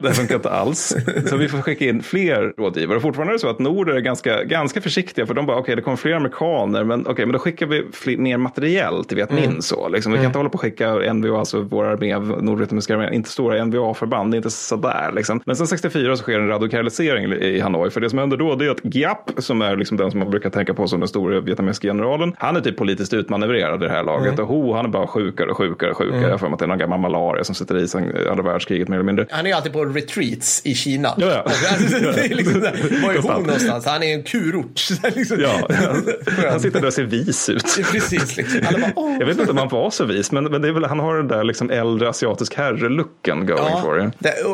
[0.01, 0.97] Det här funkar inte alls.
[1.27, 2.97] Så vi får skicka in fler rådgivare.
[2.97, 5.77] Och fortfarande är det så att Nord är ganska, ganska försiktiga för de bara okej
[5.77, 9.31] det kommer fler amerikaner men okej men då skickar vi fler, mer materiell till Viet
[9.31, 9.89] Minh så.
[9.89, 10.13] Liksom.
[10.13, 13.65] Vi kan inte hålla på och skicka NVA, alltså vår armé, nordvietnamesiska armén, inte stora
[13.65, 15.41] NVA-förband, det är inte sådär liksom.
[15.45, 18.67] Men sen 64 så sker en radikalisering i Hanoi för det som händer då det
[18.67, 21.41] är att Giap som är liksom den som man brukar tänka på som den stora
[21.41, 24.89] vietnamesiska generalen, han är typ politiskt utmanövrerad i det här laget och Ho han är
[24.89, 26.23] bara sjukare och sjukare och sjukare.
[26.23, 28.43] Jag har för mig att det är någon gammal malaria som sitter i sen andra
[28.43, 29.27] världskriget mer eller mindre.
[29.31, 31.15] Han är ju alltid på retreats i Kina.
[31.17, 31.45] Ja, ja.
[32.15, 32.61] Det är liksom
[33.03, 33.87] Var är hon någonstans?
[33.87, 34.81] Han är en kurort.
[35.15, 35.41] Liksom.
[35.41, 35.69] Ja,
[36.51, 37.79] han sitter där och ser vis ut.
[37.93, 38.37] Precis.
[38.37, 38.61] Liksom.
[38.61, 39.17] Bara, Åh.
[39.19, 41.17] Jag vet inte om han var så vis, men, men det är väl, han har
[41.17, 44.11] den där liksom äldre asiatisk herre-looken going for you.
[44.19, 44.45] det är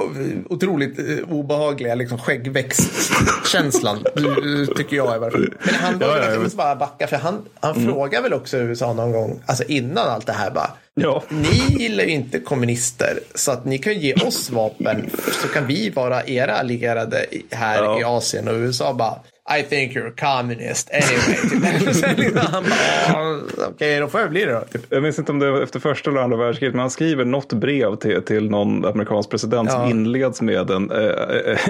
[0.49, 5.55] otroligt eh, obehagliga liksom, skäggväxtkänslan eh, tycker jag i varje fall.
[5.65, 8.93] Men han, var Ja, ja, jag bara backa för han, han frågar väl också USA
[8.93, 10.71] någon gång, alltså innan allt det här bara.
[10.95, 11.23] Ja.
[11.29, 15.11] Ni gillar ju inte kommunister så att ni kan ge oss vapen
[15.43, 18.01] så kan vi vara era allierade här Ja.
[18.01, 19.15] i Asien och USA bara
[19.59, 21.83] I think you're a communist anyway.
[21.85, 21.95] Typ.
[21.95, 22.75] Sen liksom han bara,
[23.09, 24.61] "Ja, okej då får jag bli det då.
[24.73, 24.83] Typ.
[24.89, 27.53] Jag minns inte om det var efter första eller andra världskriget, men han skriver något
[27.53, 29.91] brev till, till någon amerikansk president som Ja.
[29.91, 30.99] inleds med den eh,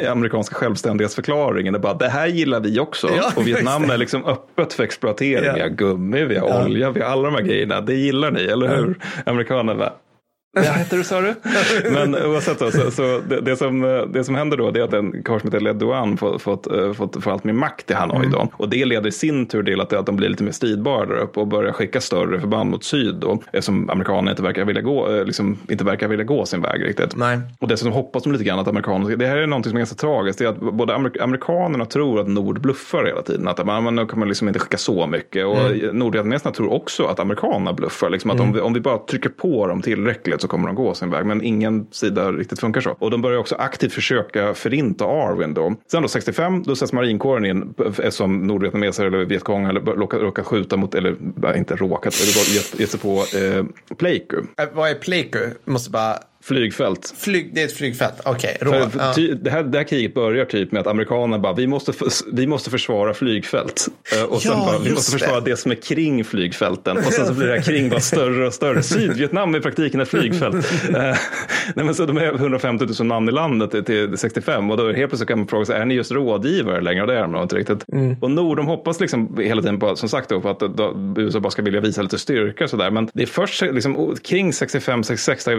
[0.05, 1.73] eh, amerikanska självständighetsförklaringen.
[1.73, 3.09] Det bara, det här gillar vi också.
[3.17, 5.45] Ja, och Vietnam är liksom öppet för exploatering.
[5.47, 5.53] Ja.
[5.55, 7.81] Vi har gummi, vi har olja, vi har alla de här grejerna.
[7.81, 8.99] Det gillar ni, eller hur?
[9.27, 9.93] Amerikanerna
[10.67, 11.35] vad heter du sa du?
[11.91, 14.85] Men oavsett då, så, så det, det, som, eh, det som händer då det är
[14.85, 17.91] att en karl som heter Led Duan får, fått, eh, fått, får allt mer makt
[17.91, 18.49] i Hanoi då.
[18.53, 21.15] Och det leder i sin tur till att, att de blir lite mer stridbara där
[21.17, 23.43] uppe och börjar skicka större förband mot syd då.
[23.53, 27.17] Eftersom amerikanerna inte verkar vilja gå, eh, liksom, inte verkar vilja gå sin väg riktigt.
[27.17, 27.39] Nej.
[27.61, 29.97] Och dessutom hoppas de lite grann att amerikanerna, det här är någonting som är ganska
[29.97, 33.49] tragiskt, det är att både amer- amerikanerna tror att nord bluffar hela tiden.
[33.49, 35.47] Att man, man kommer liksom inte skicka så mycket.
[35.47, 35.99] Och Mm.
[35.99, 38.11] nordvietnameserna tror också att amerikanerna bluffar.
[38.11, 40.95] Liksom att om, vi, om vi bara trycker på dem tillräckligt så kommer de gå
[40.95, 41.27] sin väg.
[41.27, 42.91] Men ingen sida riktigt funkar så.
[42.99, 45.75] Och de börjar också aktivt försöka förinta Arwin då.
[45.91, 50.19] Sen då 65, då sätts marinkåren in eh, eh, som nordvietnameser eller vietkong eller råkar,
[50.19, 53.65] råkar skjuta mot, eller eh, inte råkat, eller gett, gett sig på eh,
[53.97, 55.39] Pleiku, Äh, Vad är Pleiku?
[55.65, 56.15] Måste bara,
[56.49, 57.15] flygfält.
[57.19, 58.57] flyg, det är ett flygfält, okej.
[58.61, 58.67] För
[58.99, 59.15] ja.
[59.43, 61.93] det, här, det här kriget börjar typ med att amerikanerna bara, vi måste,
[62.33, 63.87] vi måste försvara flygfält.
[64.17, 65.51] Eh, och sen Ja, bara, vi måste försvara det.
[65.51, 65.57] det.
[65.57, 66.97] som är kring flygfälten.
[66.97, 68.83] Och sen så blir det här kring bara större och större.
[68.83, 70.73] Sydvietnam är i praktiken ett flygfält.
[70.89, 71.17] Eh,
[71.75, 74.93] nej, men så de är 150 000 man i landet till- till 65 och då
[74.93, 77.01] helt plötsligt kan man fråga sig, är ni just rådgivare längre?
[77.03, 77.85] Och det är de inte riktigt.
[77.93, 78.17] Mm.
[78.21, 81.41] Och Nord, de hoppas liksom hela tiden på, som sagt, då, på att då, USA
[81.41, 82.91] bara ska vilja visa lite styrka och sådär.
[82.91, 85.57] Men det är först liksom, kring 65-66, där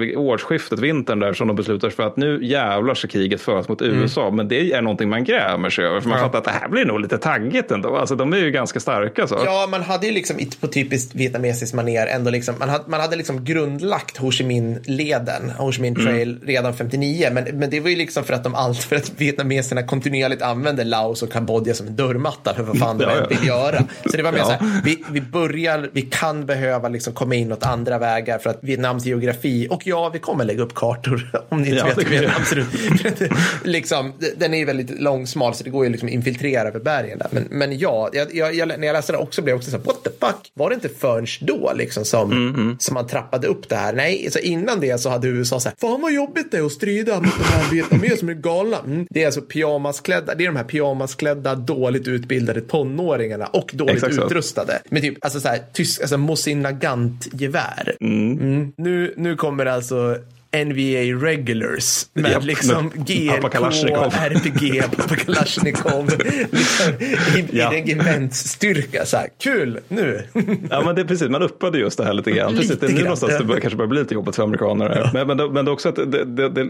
[0.79, 3.81] årsskiftet, vintern där, som de beslutar sig för att nu jävlar ska kriget föras mot
[3.81, 4.31] USA.
[4.31, 6.25] Men det är någonting man grämer sig över, för man Mm.
[6.25, 6.31] Ja.
[6.31, 7.97] fattar att det här blir nog lite taggigt ändå.
[7.97, 9.37] Alltså de är ju ganska starka så.
[9.45, 13.15] Ja, man hade ju liksom på typiskt vietnamesiskt manér ändå liksom, man hade, man hade
[13.15, 17.29] liksom grundlagt Ho Chi Minh-leden, Ho Chi Minh Trail, redan 59.
[17.31, 20.83] Men, men det var ju liksom för att de allt, för att vietnameserna kontinuerligt använde
[20.83, 23.25] Laos och Kambodja som en dörrmatta för vad fan de Ja, än ja.
[23.37, 23.83] vill göra.
[24.05, 24.45] Så det var mer Ja.
[24.45, 28.49] så här, vi, vi börjar, vi kan behöva liksom komma in åt andra vägar för
[28.49, 31.95] att Vietnams geografi, och ja, vi kommer lägga upp kartor om ni inte Ja, vet
[31.95, 33.01] det hur kan vi Vietnam ser ut.
[33.01, 33.32] För att,
[33.67, 37.17] liksom, den är ju väldigt långsmal så det går ju liksom att infiltrera över bergen
[37.17, 37.27] där.
[37.32, 39.84] Men, men ja, jag, jag, när jag läste det också blev jag också så här,
[39.84, 40.51] what the fuck?
[40.53, 43.93] Var det inte förrän då liksom som, Mm, som man trappade upp det här?
[43.93, 46.71] Nej, så innan det så hade USA så här, fan vad jobbigt det är att
[46.71, 48.79] strida mot de här vietnameser som är galna.
[48.79, 49.08] Mm.
[49.10, 54.25] Det är alltså pyjamasklädda, det är de här pyjamasklädda, dåligt utbildade tonåringarna och dåligt Exakt
[54.25, 54.82] utrustade.
[54.89, 57.95] Med typ, alltså så här, tysk, alltså Mosin Nagant-gevär.
[58.01, 58.71] Mm.
[58.77, 60.17] Nu, nu kommer alltså
[60.65, 63.69] NVA Regulars med Japp, liksom med GLK, Papa.
[64.29, 66.09] RPG, Papa Kalashnikov,
[66.51, 66.93] liksom,
[67.38, 67.73] i, Ja.
[67.73, 69.05] i regementsstyrka.
[69.05, 70.21] Så här, kul, nu.
[70.69, 72.53] Ja, men det är precis, man uppade just det här lite grann.
[72.55, 75.09] Precis, Lite det är nu någonstans det börjar, kanske börjar bli lite jobbigt för amerikaner.
[75.13, 76.63] Men, men, det- men det är också att det, det, det,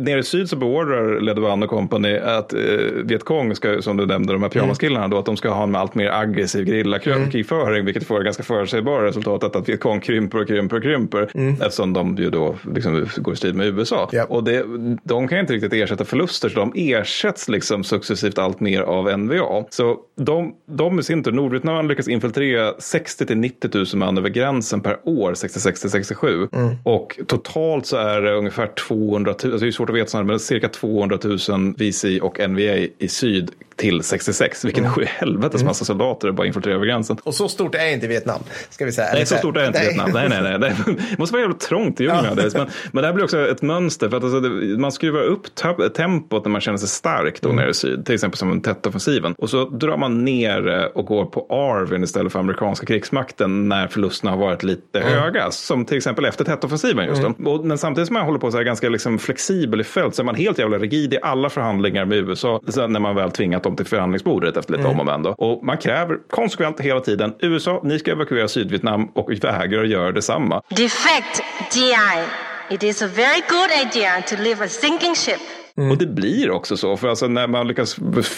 [0.00, 2.60] nere i syd så beordrar Ledovan och company att eh,
[3.04, 5.94] Vietkong, ska, som du nämnde, de här pyjamaskillarna, då, att de ska ha en allt
[5.94, 11.22] mer aggressiv gerillakrigföring, vilket får ganska förutsägbara resultatet att Vietkong krymper och krymper och krymper,
[11.62, 14.08] eftersom de ju då liksom går i strid med USA.
[14.12, 14.30] Japp.
[14.30, 14.64] Och det,
[15.04, 19.64] de kan inte riktigt ersätta förluster, så de ersätts liksom successivt allt mer av NVA.
[19.70, 24.28] Så de, de i sin tur, Nordvietnam lyckas infiltrera 60 till 90 000 man över
[24.28, 26.48] gränsen per år, 66 till 67.
[26.84, 30.24] Och totalt så är det ungefär 200 000, alltså det är svårt att veta, sådär,
[30.24, 31.38] men cirka 200 000
[31.78, 33.50] VC och NVA i syd
[33.82, 35.06] till 66, vilken mm.
[35.08, 37.16] helvetes massa soldater bara infiltrerar över gränsen.
[37.22, 38.40] Och så stort är inte Vietnam,
[38.70, 39.08] ska vi säga.
[39.12, 40.10] Nej, så stort är inte Vietnam.
[40.14, 40.58] Nej, nej, nej.
[40.58, 42.24] Det måste vara jävligt trångt i djungeln.
[42.36, 42.50] Ja.
[42.54, 44.08] Men, men det här blir också ett mönster.
[44.08, 45.54] För att alltså, det, man skruvar upp
[45.94, 47.56] tempot när man känner sig stark då mm.
[47.56, 48.06] nere i syd.
[48.06, 49.34] Till exempel som en tätt-offensiven.
[49.38, 54.30] Och så drar man ner och går på Arvin istället för amerikanska krigsmakten när förlusterna
[54.30, 55.12] har varit lite mm.
[55.12, 55.50] höga.
[55.50, 57.50] Som till exempel efter tätt-offensiven just då.
[57.50, 60.22] Och, men samtidigt som man håller på så här ganska liksom flexibel i fält så
[60.22, 62.60] är man helt jävla rigid i alla förhandlingar med USA.
[62.88, 65.00] När man väl tvingat dem till förhandlingsbordet efter lite mm.
[65.00, 65.34] om och men.
[65.38, 70.62] Och man kräver konsekvent hela tiden USA, ni ska evakuera Sydvietnam och vägrar göra detsamma.
[70.68, 72.24] Defect GI.
[72.70, 75.40] It is a very good idea to leave a sinking ship.
[75.76, 75.90] Mm.
[75.90, 77.96] Och det blir också så, för alltså när man lyckas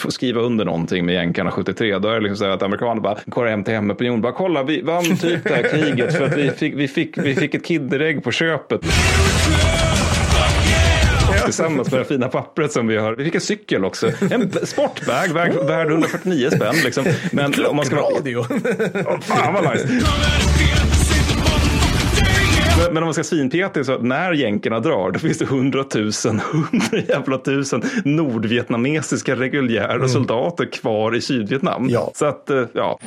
[0.08, 3.46] skriva under någonting med jänkarna 73, då är det liksom så att amerikaner bara går
[3.46, 6.74] hem till hemopinion, bara kolla vi vann typ det här kriget för att vi fick,
[6.74, 8.80] vi fick, vi fick ett kinderägg på köpet.
[11.54, 13.12] tillsammans med det fina pappret som vi har.
[13.16, 14.10] Vi fick en cykel också.
[14.30, 16.74] En sportbag värd, värd 149 spänn.
[16.84, 17.04] Liksom.
[17.32, 17.96] Men om man ska.
[17.96, 18.46] Radio.
[19.06, 19.88] Åh, fan vad nice.
[22.92, 27.38] Men, om man ska svinpetig så när jänkarna drar då finns det hundratusen, hundra jävla
[27.38, 31.88] tusen nordvietnamesiska reguljära soldater kvar i Sydvietnam.
[31.90, 32.10] Ja.
[32.14, 32.98] Så att, eh, ja.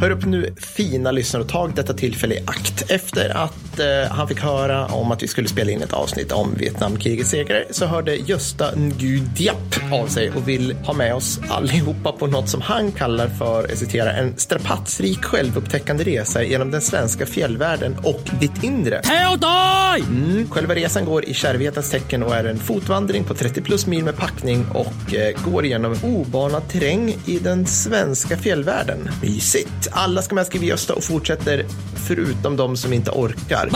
[0.00, 2.90] Hör upp nu fina lyssnare och tag detta tillfälle i akt.
[2.90, 6.54] Efter att eh, han fick höra om att vi skulle spela in ett avsnitt om
[6.54, 12.12] Vietnamkrigets segrare så hörde Gösta Ngu Diap av sig och vill ha med oss allihopa
[12.12, 17.26] på något som han kallar för, jag citerar, en strapatsrik självupptäckande resa genom den svenska
[17.26, 19.02] fjällvärlden och ditt inre.
[19.02, 20.02] Theo dig!
[20.08, 24.04] Mm, själva resan går i kärvhetens tecken och är en fotvandring på 30 plus mil
[24.04, 29.10] med packning och eh, går genom obanad terräng i den svenska fjällvärlden.
[29.22, 29.87] Mysigt!
[29.92, 31.64] Alla ska med, skriver Gösta och fortsätter
[32.06, 33.70] förutom de som inte orkar.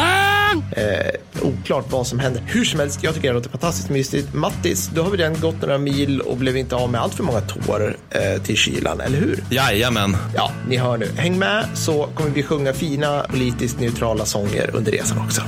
[0.70, 2.42] Eh, oklart vad som händer.
[2.46, 4.35] Hur som helst, jag tycker det låter fantastiskt mysigt.
[4.35, 7.25] Mattis, du har väl redan gått några mil och blev inte av med allt för
[7.25, 9.44] många tår eh, till kylan, eller hur?
[9.51, 10.16] Jajamän.
[10.35, 11.09] Ja, ni hör nu.
[11.16, 15.42] Häng med så kommer vi sjunga fina politiskt neutrala sånger under resan också.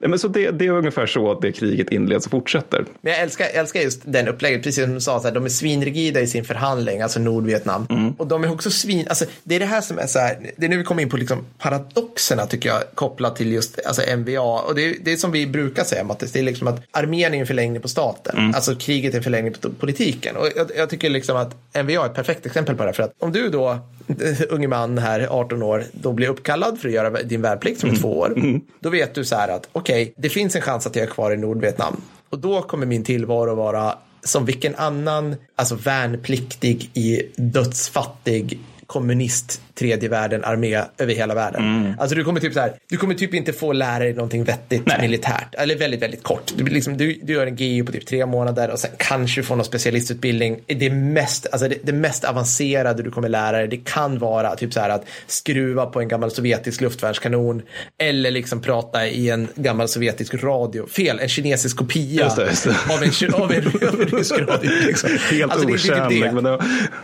[0.00, 2.84] Nej, Men så det, det är ungefär så att det kriget inleds och fortsätter.
[3.00, 5.48] Men jag älskar, älskar just den upplägget, precis som du sa, så här, de är
[5.48, 8.14] svinrigida i sin förhandling, alltså Nordvietnam.
[8.18, 10.66] Och de är också svin, alltså det är det här som är så här, det
[10.66, 14.60] är nu vi kommer in på liksom paradoxerna tycker jag, kopplat till just alltså MVA.
[14.60, 17.40] Och det det är som vi brukar säga, Mattis, det är liksom att armén är
[17.40, 20.36] en förlängning på staten, alltså kriget är en förlängning på politiken.
[20.36, 21.54] Och jag, jag tycker liksom att
[21.84, 23.78] MVA är ett perfekt exempel på det, här, för att om du då,
[24.50, 27.96] unge man här, 18 år, då blir uppkallad för att göra din värnplikt som är
[27.96, 31.02] två år, då vet du så här att okej, det finns en chans att jag
[31.06, 32.00] är kvar i Nordvietnam.
[32.30, 40.08] Och då kommer min tillvaro vara som vilken annan alltså värnpliktig i dödsfattig kommunist tredje
[40.08, 41.94] världen armé över hela världen.
[41.98, 45.00] Alltså du kommer typ så här, du kommer typ inte få lära dig någonting vettigt
[45.00, 45.54] militärt.
[45.54, 46.52] Eller väldigt, väldigt kort.
[46.56, 49.44] Du, liksom, du, du gör en GU på typ tre månader och sen kanske du
[49.44, 50.60] får någon specialistutbildning.
[50.66, 54.72] Det mest, alltså det, det mest avancerade du kommer lära dig, det kan vara typ
[54.72, 57.62] så här att skruva på en gammal sovjetisk luftvärnskanon
[57.98, 60.86] eller liksom prata i en gammal sovjetisk radio.
[60.86, 62.76] Fel, en kinesisk kopia Just det, just det.
[62.94, 64.70] av en, av en, av en rysk radio.
[64.86, 65.10] Liksom.
[65.30, 66.58] Helt Alltså, typ det,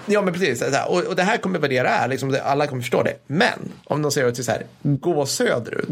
[0.07, 0.63] Ja, men precis.
[0.89, 2.09] Och, och det här kommer vara det är.
[2.09, 3.15] Liksom, alla kommer förstå det.
[3.27, 5.89] Men om de säger till så här, gå söderut.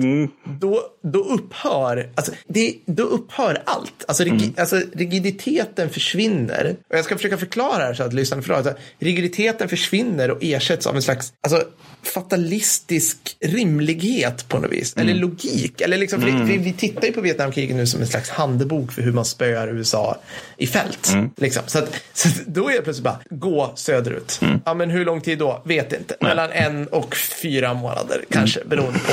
[0.61, 4.05] Då, då, upphör, alltså, det, då upphör allt.
[4.09, 6.77] Alltså, rigi, alltså, rigiditeten försvinner.
[6.91, 8.55] Och jag ska försöka förklara det här så att lyssnarna förstår.
[8.55, 11.65] Alltså, rigiditeten försvinner och ersätts av en slags alltså,
[12.03, 14.97] fatalistisk rimlighet på något vis.
[14.97, 15.81] Eller logik.
[15.81, 19.03] Eller liksom, för, för vi tittar ju på Vietnamkriget nu som en slags handbok för
[19.03, 20.17] hur man spöar USA
[20.57, 21.13] i fält.
[21.37, 21.63] Liksom.
[21.67, 24.41] Så, att, så att då är det plötsligt bara, gå söderut.
[24.65, 25.63] Ja, men hur lång tid då?
[25.65, 26.17] Vet inte.
[26.21, 29.13] Mellan en och fyra månader kanske, beroende på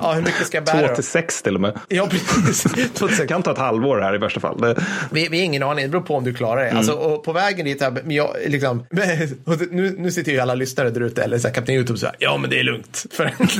[0.00, 0.88] ja, hur mycket ska jag bära.
[0.88, 1.80] två till sex till och med.
[1.88, 2.62] Ja, precis.
[2.94, 3.28] Två till sex.
[3.28, 4.60] kan ta ett halvår här i värsta fall.
[4.60, 6.70] Det, Vi, vi har ingen aning, det beror på om du klarar det.
[6.70, 8.86] Alltså, och på vägen dit, här, men jag, liksom,
[9.70, 12.16] nu, nu sitter ju alla lyssnare där ute, eller så här, Kapten YouTube, så här,
[12.26, 13.06] ja men det är lugnt.
[13.12, 13.52] För, att-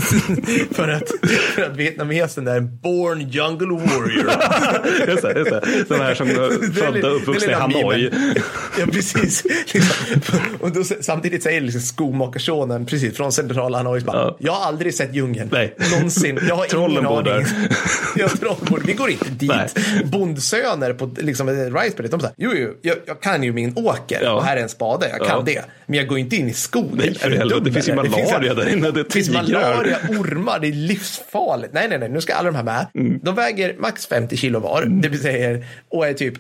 [0.77, 1.11] för, att,
[1.55, 4.31] för att vietnamesen är en born jungle warrior.
[5.09, 5.85] just det, just det.
[5.89, 8.11] Den här som är födda och uppvuxna i Hanoi.
[8.79, 9.45] Ja, precis.
[9.45, 10.39] Liksom.
[10.61, 14.37] Och då, samtidigt säger liksom skomakarsonen, precis, från centrala Hanoi, bara, Ja.
[14.41, 15.49] jag har aldrig sett djungeln.
[15.53, 15.75] Nej.
[15.93, 16.41] Någonsin.
[16.49, 17.25] Jag har Trollen ingen aning.
[17.25, 17.47] där.
[18.17, 19.49] ja, trollen bor Vi går inte dit.
[19.49, 19.69] Nej.
[20.05, 24.33] Bondsöner på liksom, Riceberry, de säger, jo, jo, jag, jag kan ju min åker Ja.
[24.33, 25.43] och här är en spade, jag kan Ja.
[25.47, 25.65] det.
[25.87, 26.91] Men jag går inte in i skogen.
[26.97, 29.33] Nej, Är för du helvete, dum, det finns ju malaria där inne, det är Det
[29.33, 31.75] malaria, ormar, det är livsfarligt.
[31.75, 32.87] Nej, nej, nej, nu ska alla de här med.
[32.95, 33.21] Mm.
[33.23, 36.35] De väger max 50 kilo var, det vill säga, och är typ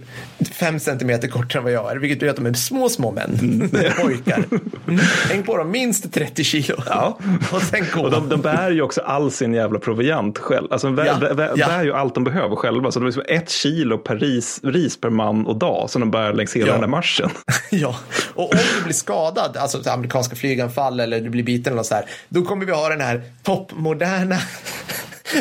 [0.52, 3.70] 5 centimeter kortare än vad jag är, vilket betyder att de är små, små män.
[4.02, 4.44] Pojkar.
[4.88, 5.00] Mm.
[5.30, 6.76] Häng på dem minst 30 kilo.
[6.86, 7.18] Ja.
[7.52, 8.00] Och sen gå.
[8.00, 10.66] Och de, de bär ju också all sin jävla proviant själv.
[10.72, 11.66] Alltså de bär, Ja, bär, ja.
[11.66, 12.90] bär ju allt de behöver själva.
[12.90, 16.10] Så de är liksom ett kilo per ris, ris per man och dag som de
[16.10, 16.72] bär längs hela Ja.
[16.72, 17.30] den här marschen.
[17.70, 17.96] Ja,
[18.34, 21.94] och om du blir skadad, alltså amerikanska flyganfall eller du blir biten eller något så
[21.94, 24.38] här, då kommer vi ha den här toppmoderna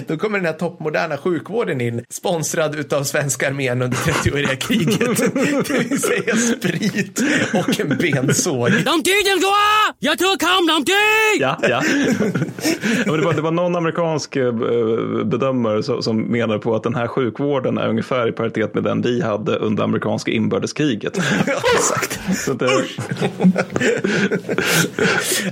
[0.07, 5.33] då kommer den här toppmoderna sjukvården in, sponsrad utav svenska armén under 30-åriga kriget.
[5.67, 7.21] Det vill säga sprit
[7.53, 8.71] och en bensåg.
[8.71, 9.03] Đừng
[9.41, 9.95] qua!
[9.99, 10.91] Dạ thưa không, đồng chí!
[11.39, 11.81] Ja, ja.
[13.05, 14.53] det, var, det var någon amerikansk eh,
[15.25, 19.01] bedömare som, som menade på att den här sjukvården är ungefär i paritet med den
[19.01, 21.17] vi hade under amerikanska inbördeskriget.
[21.47, 22.19] Ja, exakt.
[22.35, 22.69] Så det,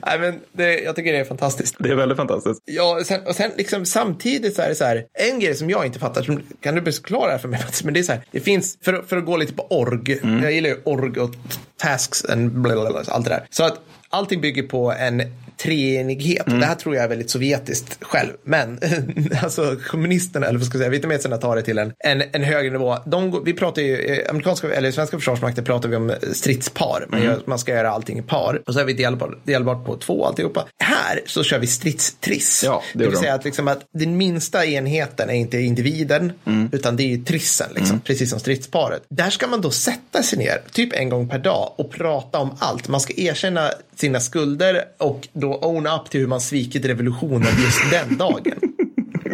[0.06, 1.76] Nej, men det, jag tycker det är fantastiskt.
[1.80, 2.62] det är väldigt fantastiskt.
[2.66, 5.70] Ja, och sen, och sen liksom samtidigt så är det så här, en grej som
[5.70, 7.60] jag inte fattar, kan du förklara för mig?
[7.84, 10.52] Men det är så här, det finns, för, för att gå lite på org, jag
[10.52, 11.36] gillar ju org och
[11.78, 13.48] tasks blablabla, allt det där.
[13.50, 13.80] Så att
[14.10, 15.22] allting bygger på en
[15.64, 16.46] treenighet.
[16.46, 18.30] Det här tror jag är väldigt sovjetiskt själv.
[18.44, 18.80] Men
[19.42, 22.72] alltså kommunisterna, eller vad ska jag säga, vietnameserna tar det till en, en, en högre
[22.72, 22.98] nivå.
[23.06, 27.06] De, vi pratar ju, eh, amerikanska, eller svenska försvarsmakten pratar vi om stridspar.
[27.10, 28.62] Man, gör, man ska göra allting i par.
[28.68, 30.66] Och så är vi delbart, delbart på två alltihopa.
[30.80, 32.64] Här så kör vi stridstriss.
[32.66, 33.20] Ja, det det vill de.
[33.20, 36.34] säga att, liksom att den minsta enheten är inte individen,
[36.72, 39.04] utan det är ju trissen, liksom, precis som stridsparet.
[39.10, 42.58] Där ska man då sätta sig ner, typ en gång per dag, och prata om
[42.60, 42.88] allt.
[42.88, 47.92] Man ska erkänna sina skulder och då own up till hur man svikit revolutionen just
[47.92, 48.60] den dagen.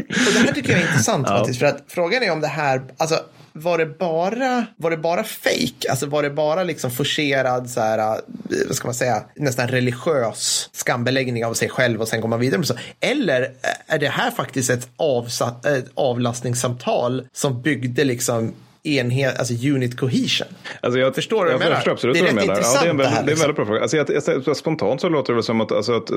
[0.10, 2.82] Och det här tycker jag är intressant faktiskt, för att frågan är om det här,
[2.98, 3.20] alltså
[3.54, 5.90] var det bara, var det bara fake?
[5.90, 8.22] Alltså var det bara liksom forcerad, så här, eh,
[8.68, 12.58] vad ska man säga, nästan religiös skambeläggning av sig själv och sen går man vidare
[12.58, 12.76] med så?
[13.00, 13.52] Eller
[13.88, 18.54] är det här faktiskt ett, avsatt, ett avlastningssamtal som byggde liksom
[18.84, 20.48] enhet, alltså unit cohesion?
[20.82, 22.62] Alltså jag Förstår jag jag förstår absolut Det är vad du menar.
[22.62, 23.42] Ja, det är en, intressant det här, väldigt, det är en liksom.
[23.42, 23.82] väldigt bra fråga.
[23.82, 26.08] Alltså jag, jag, jag, spontant så låter det väl som att, alltså att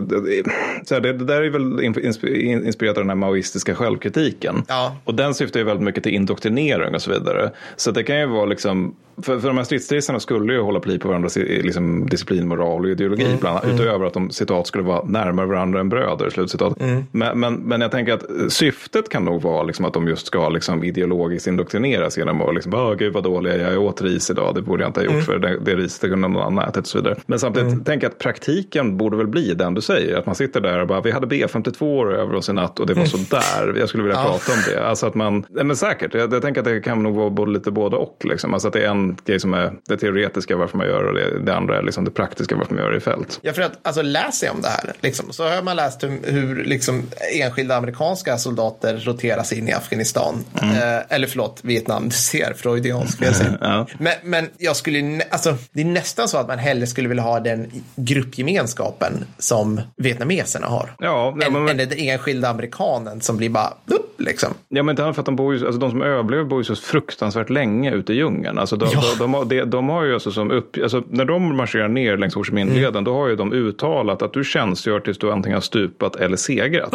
[0.84, 4.64] så här, det, det där är väl insp- inspirerat av den här maoistiska självkritiken.
[4.68, 4.96] Ja.
[5.04, 7.50] Och den syftar ju väldigt mycket till indoktrinering och så vidare.
[7.76, 10.98] Så det kan ju vara liksom, för, för de här stridstrissarna skulle ju hålla pli
[10.98, 13.24] på varandras i- liksom, disciplin, moral och ideologi.
[13.24, 16.30] Mm, bland annat, Utöver att de citat skulle vara närmare varandra än bröder.
[16.30, 16.80] Slutcitat.
[16.80, 17.04] Mm.
[17.12, 20.26] Men, men, men jag tänker att eh, syftet kan nog vara liksom att de just
[20.26, 24.02] ska liksom ideologiskt indoktrineras genom att liksom, åh gud vad dålig jag är, jag åt
[24.02, 25.24] ris idag, det borde jag inte ha gjort Mm.
[25.24, 27.16] för det, det riset kunde någon annan ätit och så vidare.
[27.26, 30.80] Men samtidigt, tänk att praktiken borde väl bli den du säger, att man sitter där
[30.80, 33.88] och bara, vi hade B52 över oss i natt och det var så där, jag
[33.88, 34.32] skulle vilja Mm.
[34.32, 34.38] Ja.
[34.38, 34.86] prata om det.
[34.88, 37.70] Alltså att man, men säkert, jag, jag tänker att det kan nog vara både, lite
[37.70, 38.16] både och.
[38.24, 38.52] Liksom.
[38.54, 41.38] Alltså att det är en grej som är det teoretiska varför man gör och det,
[41.44, 43.38] det andra är liksom det praktiska varför man gör det i fält.
[43.42, 46.18] Ja, för att alltså, läser jag om det här, liksom, så har man läst hur,
[46.32, 47.02] hur liksom,
[47.40, 50.44] enskilda amerikanska soldater roteras in i Afghanistan.
[50.62, 50.68] Eh,
[51.16, 53.58] eller förlåt, Vietnam, du ser, freudiansk felsägning.
[53.60, 53.86] Ja.
[53.98, 57.40] men, men jag skulle, alltså, det är nästan så att man hellre skulle vilja ha
[57.40, 60.92] den gruppgemenskapen som vietnameserna har.
[60.98, 64.54] Ja, ja, än, men- än den enskilda amerikanen som blir bara, upp, liksom.
[64.68, 66.64] Ja, men inte annat för att de bor ju, alltså de som överlever bor ju
[66.64, 68.58] så fruktansvärt länge ute i djungeln.
[68.58, 69.00] Alltså de, Ja.
[69.12, 72.16] de, de, har, de, de har ju alltså som upp, alltså när de marscherar ner
[72.16, 73.04] längs Ho Chi Minh-leden, Mm.
[73.04, 76.92] då har ju de uttalat att du tjänstgör tills du antingen har stupat eller segrat.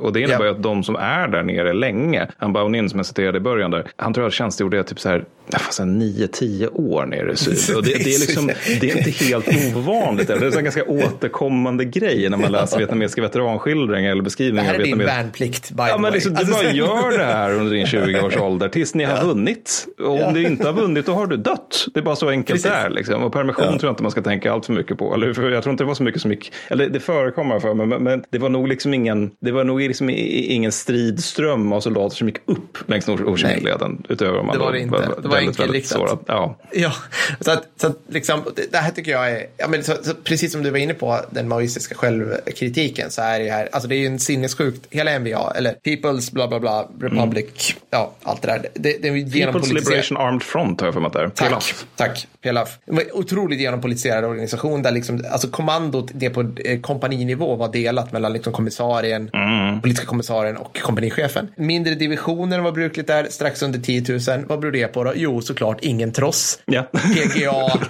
[0.00, 0.50] Och det innebär ju Ja.
[0.50, 3.86] att de som är där nere länge, han Baunin som jag citerade i början där,
[3.96, 7.76] han tror jag tjänstgjorde typ så här, här 9-10 år nere i syd.
[7.76, 8.46] Och det, det, är liksom,
[8.80, 10.26] det är inte helt ovanligt.
[10.28, 14.74] Det är en ganska återkommande grej när man läser vietnamesiska veteranskildringar eller Det beskrivningar här
[14.74, 17.72] av är din vietnames- värnplikt, Ja, men liksom, du Alltså, bara gör det här under
[17.74, 19.61] din 20-årsålder tills ni har vunnit.
[19.98, 21.86] Och om du inte har vunnit, då har du dött.
[21.94, 22.72] Det är bara så enkelt Precis.
[22.72, 22.90] det är.
[22.90, 23.22] Liksom.
[23.22, 25.14] Och permission tror jag inte man ska tänka allt för mycket på.
[25.14, 27.74] Eller, för jag tror inte det var så mycket som gick, eller det förekommer för
[27.74, 31.80] mig, men, men det var nog liksom ingen, det var nog liksom ingen stridström av
[31.80, 34.06] soldater som gick upp längs Minh-leden.
[34.08, 34.98] Utöver om man Det var det inte.
[35.22, 36.22] Det var väldigt, väldigt enkelriktat.
[36.26, 36.58] Ja.
[36.72, 36.92] Ja,
[37.40, 40.14] så att, så att liksom, det, det här tycker jag är, ja, men så, så,
[40.14, 43.94] precis som du var inne på, den maoistiska självkritiken, så är det här, alltså det
[43.94, 48.48] är ju en sinnessjukt, hela NVA, eller People's bla bla bla, Republic, ja, allt det
[48.48, 48.68] där.
[48.74, 49.74] Det, det är ju People's.
[49.74, 51.28] Liberation Armed Front har jag för mig att det är.
[51.28, 51.84] Tack, PLF.
[51.96, 52.26] tack.
[52.42, 52.68] PLF.
[52.86, 57.72] Det var en otroligt genompolitiserad organisation där liksom, alltså kommandot det på eh, kompaninivå var
[57.72, 59.80] delat mellan liksom kommissarien, Mm.
[59.80, 61.48] politiska kommissarien och kompanichefen.
[61.56, 64.04] Mindre divisioner vad brukligt är, strax under 10
[64.36, 64.44] 000.
[64.48, 65.12] Vad beror det på då?
[65.16, 66.58] Jo, såklart ingen tross.
[66.64, 66.82] Ja.
[66.92, 67.80] PGA,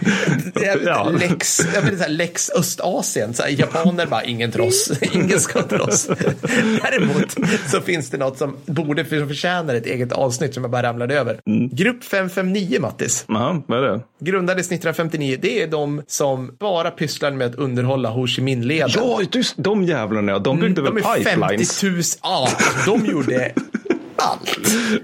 [0.84, 1.08] Ja.
[1.20, 5.62] Lex, jag menar, så här, Lex Östasien, så här, japaner bara ingen tross, ingen ska
[5.62, 6.08] tross.
[6.82, 7.36] Däremot
[7.70, 11.14] så finns det något som borde som förtjänar ett eget avsnitt som jag bara ramlade
[11.18, 11.40] över.
[11.52, 11.68] Mm.
[11.72, 14.00] Grupp 559 Mattis, Jaha, vad är det?
[14.18, 18.90] grundades 1959, det är de som bara pysslar med att underhålla Ho Chi Minh-leden.
[18.94, 20.38] Ja, just de jävlarna, ja.
[20.38, 22.18] de byggde Mm, de väl är 50 000, pipelines?
[22.22, 22.48] ja,
[22.86, 23.52] de gjorde
[24.16, 24.58] allt.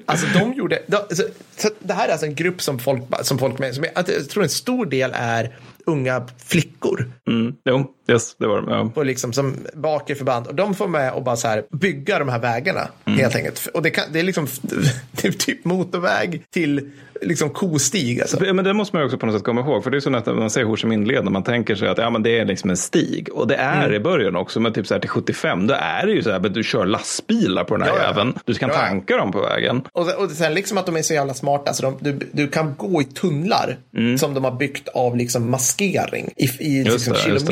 [0.06, 1.22] Alltså de gjorde, de, så,
[1.56, 4.28] så det här är alltså en grupp som folk, som folk med, som jag, jag
[4.28, 7.54] tror en stor del är unga flickor Mm.
[7.64, 8.68] Jo, yes, det var de.
[8.70, 8.90] Ja.
[8.94, 12.28] på liksom som bakre förband och de får med och bara så här bygga de
[12.28, 13.18] här vägarna Mm.
[13.20, 13.68] helt enkelt.
[13.74, 14.46] Och det, kan, det är liksom
[15.12, 16.90] det är typ motorväg till
[17.22, 18.54] liksom kostig alltså.
[18.54, 19.84] Men det måste man också på något sätt komma ihåg.
[19.84, 21.98] För det är så att när man säger Ho Chi Minh-leden, man tänker sig att
[21.98, 23.28] ja, men det är liksom en stig.
[23.32, 23.94] Och det är Mm.
[23.94, 26.46] i början också, men typ så här till 75, då är det ju så här
[26.46, 28.34] att du kör lastbilar på den här Ja, jäveln.
[28.44, 29.82] Du kan Ja, tanka dem på vägen.
[29.92, 31.72] Och, och sen liksom att de är så jävla smarta.
[31.74, 33.76] Så de, du, du kan gå i tunnlar
[34.18, 36.92] som de har byggt av liksom maskering i, i Mm.
[36.92, 37.48] Liksom det, just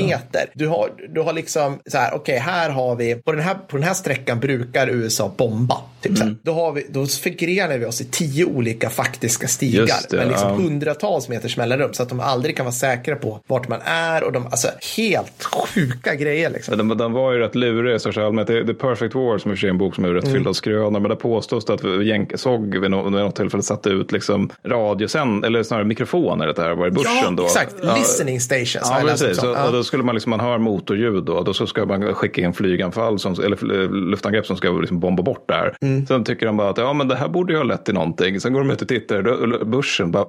[0.55, 0.59] kilometer.
[0.59, 3.77] Du har, du har liksom så här, okej, här har vi, på den här, på
[3.77, 5.77] den här sträckan brukar USA bomba.
[6.01, 6.35] Typ så Mm.
[6.35, 6.43] här.
[6.43, 10.49] Då, har vi, då figurerar vi oss i tio olika faktiska stigar det, med liksom
[10.49, 10.55] ja.
[10.55, 14.33] hundratals meters mellanrum så att de aldrig kan vara säkra på vart man är och
[14.33, 15.45] de, alltså helt
[15.75, 16.79] sjuka grejer liksom.
[16.79, 18.67] Den, den var ju rätt lurig i största allmänhet.
[18.67, 20.35] The- Perfect War som i och för sig är en bok som är rätt Mm.
[20.35, 21.01] fylld av skrönor.
[21.01, 24.51] Men det påstås det att Jänk- SOG vid något, vid något tillfälle satte ut liksom
[24.65, 27.45] radiosänd, eller snarare mikrofoner det här var i bushen Ja, då.
[27.45, 27.75] exakt.
[27.99, 29.39] Listening stations Ja, precis.
[29.43, 29.67] Och, Ja.
[29.67, 32.53] och då skulle man liksom man hör motorljud då, då så ska man skicka in
[32.55, 35.77] flyganfall som, eller luftangrepp som ska liksom bomba bort det här.
[35.83, 36.07] Mm.
[36.07, 38.41] Sen tycker de bara att ja, men det här borde ju ha lett till någonting.
[38.41, 40.25] Sen går de ut och tittar, då- börsen bara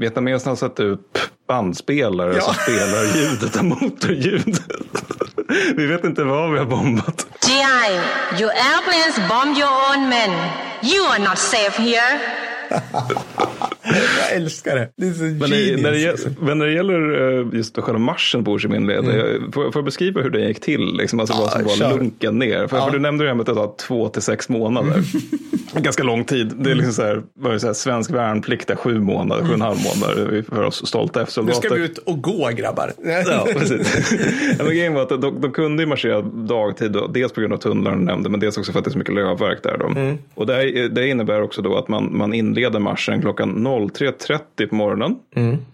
[0.00, 2.40] Vietnameserna har satt upp bandspelare Ja.
[2.40, 4.56] som spelar ljudet av motorljud.
[5.76, 7.26] vi vet inte vad vi har bombat.
[7.46, 7.92] GI,
[8.42, 10.30] your airplanes bomb your own men.
[10.92, 12.20] You are not safe here.
[14.28, 14.88] Jag älskar det.
[14.96, 15.80] Det är så Men, genius.
[15.82, 18.86] när det, gäller- men när det gäller eh, just själva marschen på Ho Chi Minh
[18.86, 19.52] led, mm.
[19.52, 20.96] får, får jag beskriva hur det gick till?
[20.96, 21.90] Liksom, alltså vad som var kör.
[21.98, 22.66] lunken ner.
[22.66, 22.84] För, Ja.
[22.86, 24.94] för du nämnde det här med att det tar två till sex månader.
[25.80, 26.52] Ganska lång tid.
[26.58, 29.42] Det är liksom så här, vad är det så här, svensk värnplikt är sju månader,
[29.42, 30.28] sju och en halv månader.
[30.30, 31.68] Vi för oss stolta Nu F-soldater.
[31.68, 32.92] ska vi ut och gå grabbar.
[33.26, 34.12] Ja, precis.
[34.58, 37.56] men grejen var att de, de kunde ju marschera dagtid, då, dels på grund av
[37.58, 39.76] tunnlarna du nämnde, men dels också för att det är så mycket lövverk där.
[39.78, 40.16] Då.
[40.34, 43.48] Och det, här- det innebär också då att man, man inleder marschen klockan
[43.88, 45.16] 03.30 på morgonen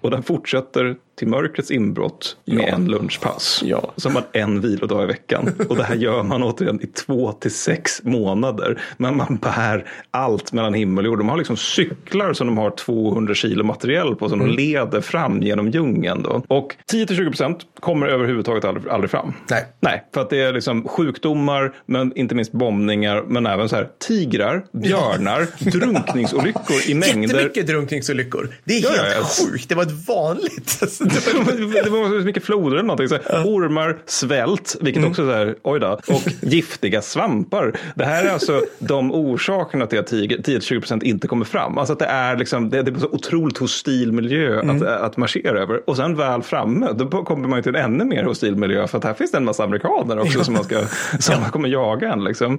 [0.00, 2.74] och den fortsätter till mörkrets inbrott med Ja.
[2.74, 3.62] en lunchpass.
[3.64, 3.92] Ja.
[3.96, 5.50] Så har man en vilodag i veckan.
[5.68, 8.80] Och det här gör man återigen i två till sex månader.
[8.96, 11.18] Men man bär allt mellan himmel och jord.
[11.18, 15.42] De har liksom cyklar som de har 200 kilo materiell på som de leder fram
[15.42, 16.22] genom djungeln.
[16.22, 16.42] Då.
[16.48, 19.32] Och 10-20 procent kommer överhuvudtaget aldrig, aldrig fram.
[19.50, 19.64] Nej.
[19.80, 23.88] Nej, för att det är liksom sjukdomar, men inte minst bombningar, men även så här
[23.98, 25.46] tigrar, björnar,
[25.78, 27.34] drunkningsolyckor i mängder.
[27.34, 27.66] Jättemycket
[27.98, 28.48] drunkningsolyckor.
[28.64, 29.50] Det är ja, helt ja, ja.
[29.50, 29.68] sjukt.
[29.68, 30.78] Det var ett vanligt.
[30.88, 31.82] Alltså, det, var...
[31.84, 33.08] det var så mycket floder eller någonting.
[33.08, 35.10] Så här, Ormar, svält, vilket mm.
[35.10, 37.78] också är så här, oj då, och giftiga svampar.
[37.94, 41.78] Det här är alltså de orsakerna till att 10-20 procent inte kommer fram.
[41.78, 44.76] Alltså att det är liksom, det, det är så otroligt hostil miljö mm.
[44.76, 45.90] att, att marschera över.
[45.90, 48.98] Och sen väl framme, då kommer man ju till en ännu mer hostil miljö för
[48.98, 50.84] att här finns det en massa amerikaner också som man ska,
[51.18, 52.58] som man kommer jaga en liksom.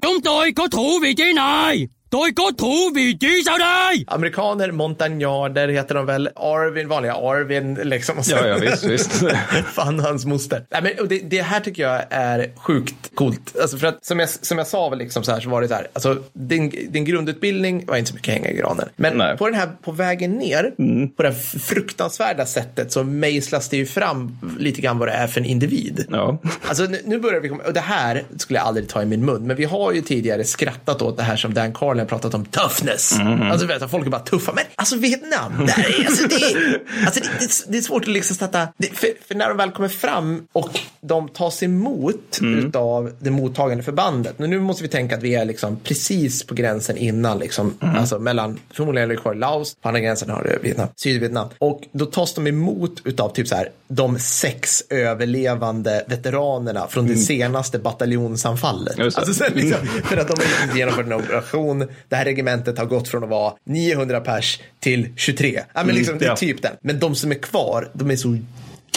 [2.11, 4.03] Tôi có thú vị trí sao đây?
[4.07, 6.29] Amerikaner, Montagnarder heter de väl.
[6.35, 8.15] Arvin, vanliga Arvin liksom.
[8.25, 9.11] Ja, ja, visst, visst.
[9.73, 10.65] Fan hans moster.
[10.69, 13.55] Nej, men, det, det, här tycker jag är sjukt coolt.
[13.61, 15.73] Alltså, för att som jag, som jag sa liksom så här så var det så
[15.73, 15.87] här.
[15.93, 18.89] Alltså, din, din grundutbildning var inte så mycket hänga i granen.
[18.95, 21.09] Men på den här, på vägen ner, mm.
[21.09, 25.27] på det här fruktansvärda sättet så mejslas det ju fram lite grann vad det är
[25.27, 26.05] för en individ.
[26.09, 26.37] Ja.
[26.67, 29.25] Alltså nu, nu börjar vi komma, och det här skulle jag aldrig ta i min
[29.25, 32.45] mun, men vi har ju tidigare skrattat åt det här som Dan Carlin pratat om
[32.45, 33.13] toughness.
[33.51, 37.19] Alltså vet du, folk är bara tuffa, men alltså Vietnam, är, alltså, det, är- alltså,
[37.19, 39.71] det, det, är- det är svårt att liksom sätta, det, för, för när de väl
[39.71, 45.17] kommer fram och de tas emot utav det mottagande förbandet, men nu måste vi tänka
[45.17, 49.35] att vi är liksom precis på gränsen innan, liksom, alltså mellan, förmodligen är det kvar
[49.35, 53.47] Laos, på andra gränsen har det Vietnam, Sydvietnam, och då tas de emot utav typ
[53.47, 58.97] så här, de sex överlevande veteranerna från det senaste bataljonsanfallet.
[58.97, 59.03] Det.
[59.03, 60.33] Alltså, sen liksom, för att de
[60.69, 65.09] har genomfört en operation, det här regementet har gått från att vara 900 pers till
[65.15, 65.61] 23.
[65.73, 66.35] Ja, men liksom, det är ja.
[66.35, 66.75] typ den.
[66.81, 68.37] Men de som är kvar, de är så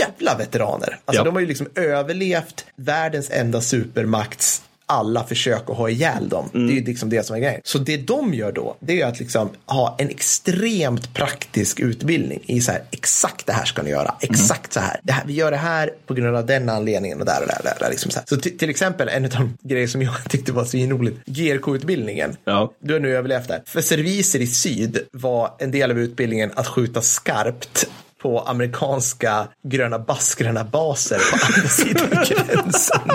[0.01, 0.99] jävla veteraner.
[1.05, 1.24] Alltså Ja.
[1.24, 6.49] de har ju liksom överlevt världens enda supermakts alla försök att ha ihjäl dem.
[6.53, 7.61] Det är ju liksom det som är grejen.
[7.64, 12.61] Så det de gör då, det är att liksom ha en extremt praktisk utbildning i
[12.61, 15.01] så här, exakt det här ska ni göra, exakt så här.
[15.03, 15.24] Det här.
[15.26, 17.59] Vi gör det här på grund av den anledningen och där och där.
[17.59, 20.53] Och där, där liksom så så till, exempel en av de grejer som jag tyckte
[20.53, 22.37] var så roligt, GRK-utbildningen.
[22.45, 22.72] Ja.
[22.80, 23.62] Du har nu överlevt där.
[23.66, 27.87] För serviser i syd var en del av utbildningen att skjuta skarpt
[28.22, 33.11] på amerikanska gröna baskrarna baser på andra sidan gränsen.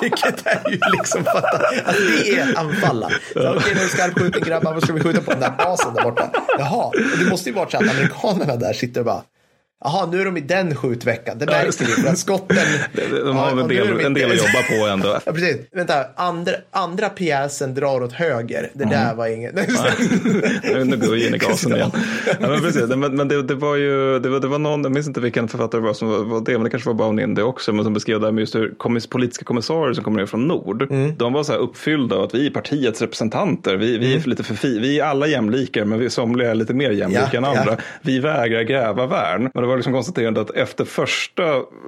[0.00, 3.06] Vilket är ju liksom fatta, alltså, att det är anfalla.
[3.06, 6.02] Okej, okay, nu är skarpskjuten grabbar, vad ska vi skjuta på den där basen där
[6.02, 6.30] borta?
[6.58, 9.22] Jaha, och det måste ju vara så att amerikanerna där sitter och bara
[9.84, 11.38] Jaha, nu är de i den skjutveckan.
[11.38, 12.56] Det märks ju att skotten...
[13.24, 15.08] De har Ja, en del, de en del att jobba på ändå.
[15.26, 15.56] Ja, precis.
[15.72, 18.70] Vänta, andra, andra pjäsen drar åt höger.
[18.72, 19.54] Det där var inget...
[20.86, 21.90] Nu går vi in i gasen igen.
[22.40, 22.88] Ja, men precis.
[22.88, 25.48] Men, men det, det var ju, det var, det var någon, jag minns inte vilken
[25.48, 27.94] författare det var som var, det, men det kanske var Baun Inde också, men som
[27.94, 31.32] beskrev det här med just hur kommis, politiska kommissarier som kommer ner från nord, de
[31.32, 34.42] var så här uppfyllda av att vi är partiets representanter, vi, vi är för lite
[34.42, 37.44] för fi, vi är alla jämlikar, men vi somliga är lite mer jämlika Ja, än
[37.44, 37.64] andra.
[37.66, 37.76] ja.
[38.02, 39.50] Vi vägrar gräva värn.
[39.54, 41.42] Men det var liksom konstaterat att efter första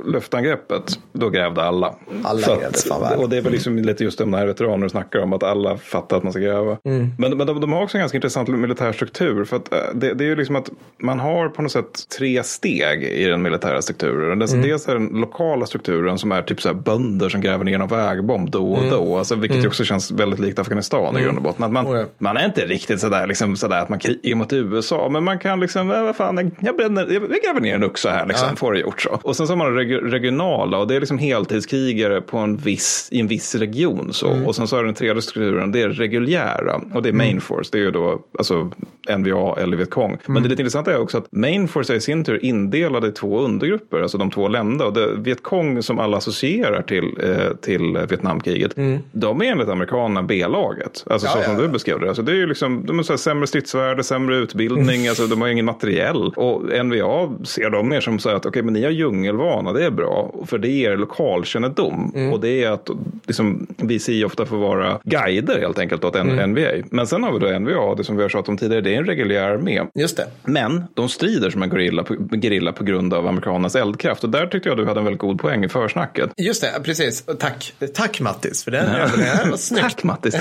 [0.07, 1.95] luftangreppet, då grävde alla.
[2.24, 3.18] Alla Så grävde fan värn.
[3.18, 6.16] Och det är väl liksom lite just de här veteraner snackar om, att alla fattar
[6.16, 6.79] att man ska gräva.
[6.85, 7.11] Mm.
[7.18, 9.45] Men, men de, de har också en ganska intressant militär struktur.
[9.45, 10.70] För att eh, det, det är ju liksom att
[11.03, 14.39] man har på något sätt tre steg i den militära strukturen.
[14.39, 14.68] Dels, Mm.
[14.68, 17.87] dels är den lokala strukturen som är typ så här bönder som gräver ner en
[17.89, 19.16] vägbomb då och då.
[19.18, 21.64] Alltså, vilket ju också känns väldigt likt Afghanistan i grund och botten.
[21.64, 21.97] Att man, Mm.
[22.01, 22.07] Oh, ja.
[22.18, 25.09] man är inte riktigt sådär, liksom, sådär att man krigar mot USA.
[25.09, 28.27] Men man kan liksom, eh, vad fan, jag, bränner, jag gräver ner en oxe här,
[28.27, 28.57] liksom, Ja.
[28.57, 29.19] får det gjort så.
[29.23, 33.09] Och sen så har man reg- regionala och det är liksom heltidskrigare på en viss,
[33.12, 34.09] i en viss region.
[34.12, 34.31] Så.
[34.31, 34.47] Mm.
[34.47, 37.69] Och sen så har den tredje strukturen, det är reguljära och det är main force,
[37.73, 38.71] det är ju då alltså
[39.19, 40.16] NVA eller Vietkong.
[40.27, 40.43] Men Mm.
[40.43, 43.41] det lite intressanta är också att main force är i sin tur indelade i två
[43.41, 44.85] undergrupper, alltså de två länderna.
[44.85, 48.73] Och det, Vietkong som alla associerar till, eh, till Vietnamkriget,
[49.12, 51.05] de är enligt amerikanerna B-laget.
[51.07, 51.39] Alltså Mm.
[51.39, 51.73] Ja, så som ja, du ja.
[51.73, 52.09] beskrev det.
[52.09, 55.64] Alltså det är ju liksom, de har sämre stridsvärde, sämre utbildning, alltså de har ingen
[55.64, 56.23] materiell.
[56.37, 57.29] Och NVA
[57.59, 60.35] ser de mer som så här att okej, men ni har djungelvana, det är bra.
[60.47, 62.13] För det ger lokalkännedom.
[62.15, 62.33] Mm.
[62.33, 62.89] Och det är att
[63.27, 66.39] liksom, VC ofta får vara guider helt enkelt åt Mm.
[66.39, 66.85] en NVA.
[66.91, 68.99] Men sen har vi då NVA, det som vi har tjatat om tidigare, det är
[68.99, 69.83] en reguljär armé.
[69.95, 70.27] Just det.
[70.45, 74.25] Men de strider som en gorilla på, gerilla på grund av amerikanernas eldkraft.
[74.25, 76.31] Och där tyckte jag du hade en väldigt god poäng i försnacket.
[76.37, 77.25] Just det, precis.
[77.39, 77.75] Tack.
[77.95, 78.85] Tack Mattis för den.
[78.85, 79.83] Det var snyggt.
[79.83, 80.37] Tack Mattis.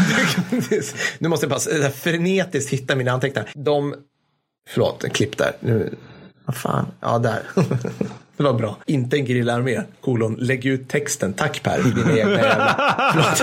[1.19, 3.49] nu måste jag bara här frenetiskt hitta mina anteckningar.
[3.55, 3.95] De,
[4.69, 5.51] förlåt, en klipp där.
[5.59, 5.89] Nu,
[6.47, 7.41] vad fan, ja där.
[8.37, 8.77] Det var bra.
[8.85, 11.33] Inte en gerillaarmé, kolon, lägg ut texten.
[11.33, 13.13] Tack Per, i dina egna jävla...
[13.13, 13.41] Förlåt.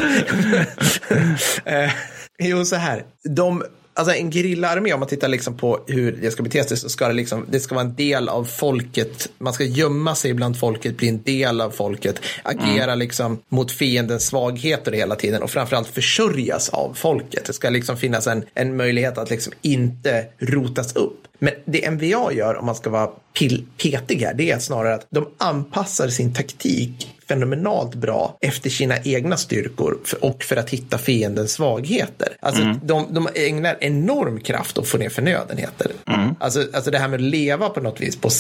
[1.64, 1.90] eh,
[2.38, 3.04] jo, så här.
[3.24, 3.64] De,
[3.94, 7.08] alltså en gerillaarmé, om man tittar liksom på hur det ska bete sig, så ska
[7.08, 9.28] det liksom, det ska vara en del av folket.
[9.38, 14.26] Man ska gömma sig bland folket, bli en del av folket, agera liksom mot fiendens
[14.26, 17.44] svagheter hela tiden och framförallt försörjas av folket.
[17.44, 21.20] Det ska liksom finnas en, en möjlighet att liksom inte rotas upp.
[21.38, 25.06] Men det NVA gör, om man ska vara pill, petig här, det är snarare att
[25.10, 31.52] de anpassar sin taktik fenomenalt bra efter sina egna styrkor och för att hitta fiendens
[31.52, 32.28] svagheter.
[32.40, 35.90] Alltså de, de ägnar enorm kraft att få ner förnödenheter.
[36.40, 38.30] Alltså, alltså det här med att leva på något vis på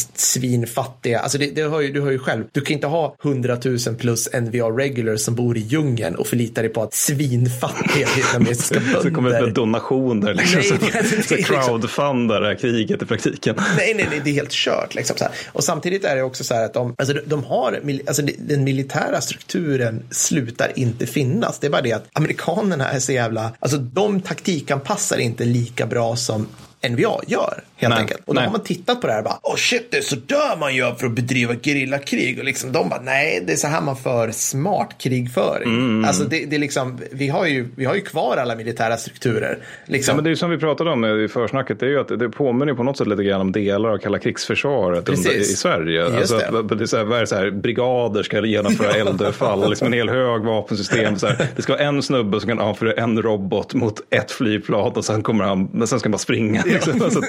[0.44, 3.58] svinfattiga, alltså det, det hör ju, du hör ju själv, du kan inte ha 100
[3.64, 8.80] 000 plus NVA regulars som bor i djungeln och förlitar dig på att svinfattiga vietnamesiska
[9.02, 10.74] Så kommer det bönder med donationer, liksom, Nej, så,
[11.16, 13.54] det- så det- crowdfundar det här kriget i praktiken.
[13.76, 14.94] Nej, nej, nej, det är helt kört.
[14.94, 15.24] Liksom, så.
[15.52, 18.83] Och samtidigt är det också så här att de, alltså, de- har, alltså, den militära
[18.84, 21.58] militära strukturen slutar inte finnas.
[21.58, 26.16] Det är bara det att amerikanerna är så jävla, alltså de taktikanpassar inte lika bra
[26.16, 26.46] som
[26.90, 28.20] NVA gör, helt Nej, enkelt.
[28.24, 28.44] Och då nej.
[28.44, 30.74] har man tittat på det här och bara, oh shit, det är så där man
[30.74, 32.38] gör för att bedriva gerillakrig.
[32.38, 35.68] Och liksom de bara, nej, det är så här man för smart krigföring.
[35.68, 36.04] Mm.
[36.04, 39.58] Alltså det, det är liksom, vi har, ju, vi har ju kvar alla militära strukturer.
[39.86, 40.12] Liksom.
[40.12, 42.18] Ja, men det är ju som vi pratade om i försnacket, det är ju att
[42.18, 45.44] det påminner på något sätt lite grann om delar av kalla krigsförsvaret under, i.
[45.44, 46.02] Sverige.
[46.02, 46.58] Just alltså det.
[46.58, 50.08] Att, det är så här, är så här, brigader ska genomföra eldöfall, liksom en hel
[50.08, 51.18] hög vapensystem.
[51.18, 54.92] Så här, det ska vara en snubbe som kan avfyra en robot mot ett flygplan
[54.92, 56.62] och sen kommer han, men sen ska han bara springa.
[56.66, 57.02] Liksom.
[57.02, 57.20] Alltså,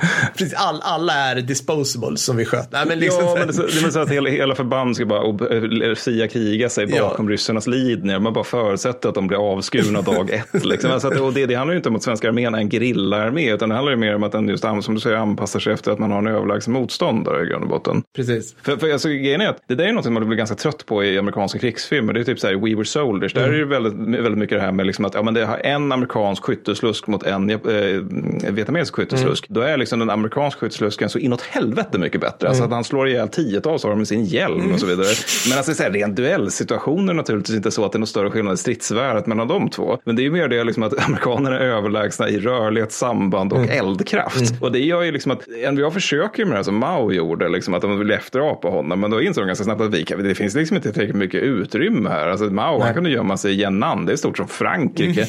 [0.36, 2.72] Precis, all, alla är disposable som vi sköt.
[2.72, 5.22] Nej, men liksom, ja, men det, det är så att hela, hela förband ska bara
[5.22, 7.02] ob- eh, kriga sig Ja.
[7.08, 8.18] bakom ryssarnas linjer.
[8.18, 10.64] Man bara förutsätter att de blir avskurna dag ett.
[10.64, 10.90] Liksom.
[10.90, 13.52] Alltså att, och det, det handlar ju inte om att svenska armén är en gerillaarmé,
[13.52, 15.92] utan det handlar ju mer om att den just, som du säger, anpassar sig efter
[15.92, 18.02] att man har en överlägsen motståndare i grund och botten.
[18.16, 18.54] Precis.
[18.62, 21.04] För, för alltså, grejen är att det där är något man blir ganska trött på
[21.04, 22.12] i amerikanska krigsfilmer.
[22.12, 23.34] Det är typ så här We Were Soldiers.
[23.34, 25.58] Där är det väldigt, väldigt mycket det här med liksom att ja, men det har
[25.58, 27.58] en amerikansk skytteslusk mot en eh,
[28.52, 29.46] vietnamesisk skytteslusk.
[29.48, 32.48] Då är liksom den amerikanska skytteslusken så inåt helvete mycket bättre.
[32.48, 35.06] Alltså att han slår ihjäl tiotals av dem med sin hjälm och så vidare.
[35.48, 38.54] Men alltså så här, rent duellsituationer naturligtvis inte så att det är någon större skillnad
[38.54, 39.98] i stridsvärdet mellan de två.
[40.04, 43.68] Men det är ju mer det liksom att amerikanerna är överlägsna i rörlighet, samband och
[43.68, 44.54] eldkraft.
[44.60, 47.74] Och det gör ju liksom att NVA försöker med det här som Mao gjorde, liksom
[47.74, 49.00] att de vill efterapa honom.
[49.00, 51.42] Men då insåg de ganska snabbt att vi kan, det finns liksom inte tillräckligt mycket
[51.42, 52.28] utrymme här.
[52.28, 55.26] Alltså Mao, han kunde gömma sig i Yan'an, det är stort som Frankrike.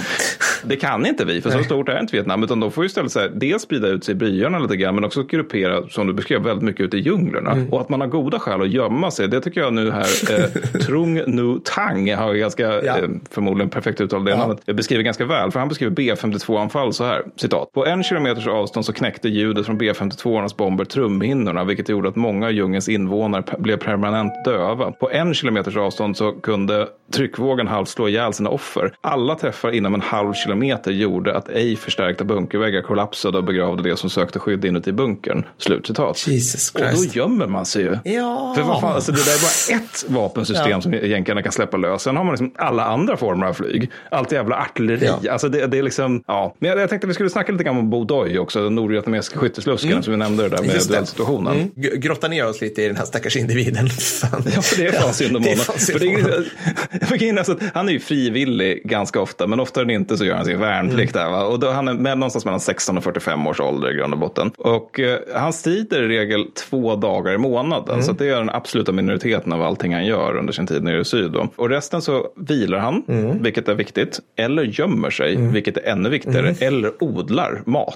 [0.63, 2.43] Det kan inte vi, för så stort är inte Vietnam.
[2.43, 4.95] Utan de får ju istället så här, dels sprida ut sig i byarna lite grann,
[4.95, 7.57] men också gruppera, som du beskrev, väldigt mycket ute i djunglerna.
[7.71, 10.79] Och att man har goda skäl att gömma sig, det tycker jag nu här, eh,
[10.87, 12.97] Trung Nu Tang har ganska, Ja.
[12.97, 14.37] eh, förmodligen perfekt uttal, det Ja.
[14.37, 15.51] namnet, eh, beskriver ganska väl.
[15.51, 17.71] För han beskriver B52-anfall så här, citat.
[17.71, 22.45] På en kilometers avstånd så knäckte ljudet från B52-ornas bomber trumhinnorna, vilket gjorde att många
[22.45, 24.91] av djungelns invånare blev permanent döva.
[24.91, 28.93] På en kilometers avstånd så kunde tryckvågen halvt slå ihjäl sina offer.
[29.01, 33.95] Alla träffar inom en halv kilometer gjorde att ej förstärkta bunkerväggar kollapsade och begravde det
[33.97, 35.43] som sökte skydd inuti bunkern.
[35.57, 36.27] Slutcitat.
[36.27, 37.15] Jesus Och då Christ.
[37.15, 37.97] gömmer man sig ju.
[38.13, 38.53] Ja.
[38.57, 40.81] För vad fan, alltså det där är bara ett vapensystem Ja.
[40.81, 42.01] som jänkarna kan släppa lös.
[42.01, 43.91] Sen har man liksom alla andra former av flyg.
[44.11, 45.09] Allt jävla artilleri.
[45.21, 45.31] Ja.
[45.31, 46.55] Alltså det, det är liksom, ja.
[46.59, 50.03] Men jag, jag tänkte vi skulle snacka lite grann om Bodoj också, den nordvietnamesiska skytteslusken
[50.03, 50.87] som vi nämnde det där med Mm.
[50.87, 51.53] Duellsituationen.
[51.53, 51.69] Mm.
[51.99, 53.89] Grotta ner oss lite i den här stackars individen.
[54.21, 54.43] Fan.
[54.55, 55.57] Ja, för det är fan synd om honom.
[55.57, 60.35] För det är, han är ju frivillig ganska ofta, men oftare än inte så gör
[60.35, 61.13] han sin värnplikt.
[61.13, 61.43] Där, va?
[61.43, 64.51] Och då, han är med någonstans mellan 16 och 45 års ålder grund och botten.
[64.57, 68.03] Och eh, han strider i regel två dagar i månaden.
[68.03, 70.99] Så att det är den absoluta minoriteten av allting han gör under sin tid nere
[70.99, 71.31] i syd.
[71.31, 71.47] Då.
[71.55, 73.03] Och resten så vilar han,
[73.41, 74.19] vilket är viktigt.
[74.35, 76.55] Eller gömmer sig, vilket är ännu viktigare.
[76.59, 77.95] Eller odlar mat.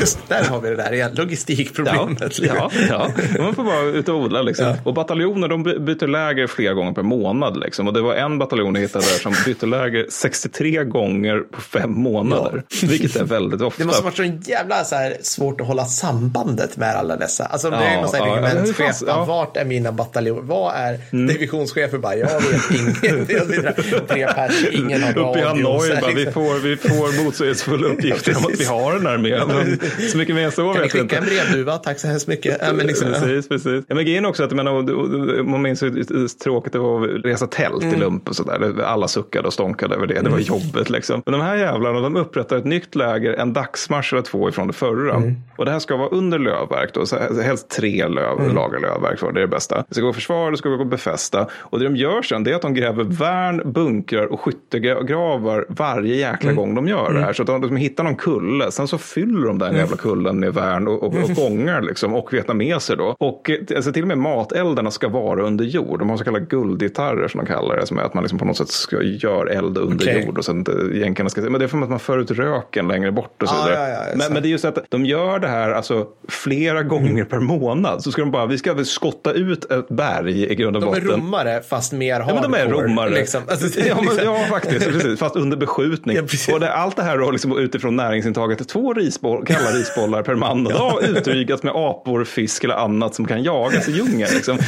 [0.00, 2.38] Just där har vi det där igen, Ja, logistikproblemet.
[2.38, 3.08] ja, ja.
[3.38, 4.42] Man får bara ut och odla.
[4.42, 4.74] Liksom.
[4.84, 7.60] Och bataljoner de by- byter läger flera gånger per månad.
[7.60, 7.86] Liksom.
[7.88, 11.92] Och det var en bataljon jag hittade där som bytte läger 63 gånger på fem
[11.92, 12.62] månader.
[12.82, 13.82] Vilket är väldigt ofta.
[13.82, 15.16] Det måste varit så jävla så här
[15.52, 17.44] svårt att hålla sambandet med alla dessa.
[17.44, 18.96] Alltså det är Ja, någon ja, regementschef.
[19.06, 19.14] ja.
[19.14, 19.26] Mm.
[19.28, 20.42] Vart är mina bataljoner?
[20.42, 21.98] Vad är divisionschefer?
[21.98, 26.32] Bara, jag vet är tre pers, ingen har Uppe i Hanoi, bara, vi, liksom.
[26.32, 29.44] får, vi får motsägelsefulla uppgifter om att vi har en armé.
[29.46, 29.78] Men
[30.10, 31.16] så mycket mer än så Kan vet vi skicka inte.
[31.16, 31.76] en brevduva?
[31.78, 32.56] Tack så hemskt mycket.
[32.60, 33.20] Ja, men liksom, ja.
[33.20, 33.84] Precis, precis.
[33.88, 37.46] Ja, men grejen också att jag menar, man minns hur tråkigt det var att resa
[37.46, 37.94] tält Mm.
[37.94, 38.82] i lump och sådär.
[38.84, 40.20] Alla suckade och stånkade över det.
[40.20, 41.22] Det var jobbet liksom.
[41.26, 44.72] Men de här jävlarna, de upprättar ett nytt läger en dagsmarsch eller två ifrån det
[44.72, 45.14] förra.
[45.14, 45.34] Mm.
[45.56, 47.06] Och det här ska vara under lövverk då.
[47.06, 48.54] Så helst tre löv, Mm.
[48.54, 49.18] lager lövverk.
[49.18, 49.84] för Det är det bästa.
[49.88, 51.46] Det ska gå försvar, det ska gå befästa.
[51.54, 56.14] Och det de gör sen det är att de gräver värn, bunkrar och skyttegravar varje
[56.14, 56.56] jäkla Mm.
[56.56, 57.32] gång de gör det här.
[57.32, 58.70] Så att de, de hittar någon kulle.
[58.70, 62.14] Sen så fyller de den jävla kullen med värn och, och, och gångar liksom.
[62.14, 63.16] Och vietnameser då.
[63.18, 65.98] Och alltså, till och med mateldarna ska vara under jord.
[65.98, 67.86] De har så kallade guldgitarrer som de kallar det.
[67.86, 70.24] Som är att man liksom på något sätt ska göra eld under Okej.
[70.26, 70.38] jord.
[70.38, 70.64] Och sen
[70.94, 73.54] jänkarna ska Men det är för att man för ut röken längre bort och så
[73.54, 73.74] vidare.
[73.74, 77.24] ja, ja, men, men det är just att de gör det här alltså, flera gånger
[77.24, 78.02] per månad.
[78.02, 80.94] Så ska de bara, vi ska väl skotta ut ett berg i grund och De
[80.94, 81.20] är botten.
[81.20, 83.10] romare fast mer Ja, men de är hardcore, romare.
[83.10, 83.42] Liksom.
[83.48, 84.86] Alltså, det är ja, men, liksom- ja, faktiskt.
[84.86, 86.16] Precis, fast under beskjutning.
[86.48, 88.68] Ja, och det, allt det här då, liksom, utifrån näringsintaget.
[88.68, 90.66] Två risboll, kalla risbollar per man.
[90.66, 94.30] Och då utdrygas med apor, fisk eller annat som kan jagas i djungeln.
[94.34, 94.58] Liksom.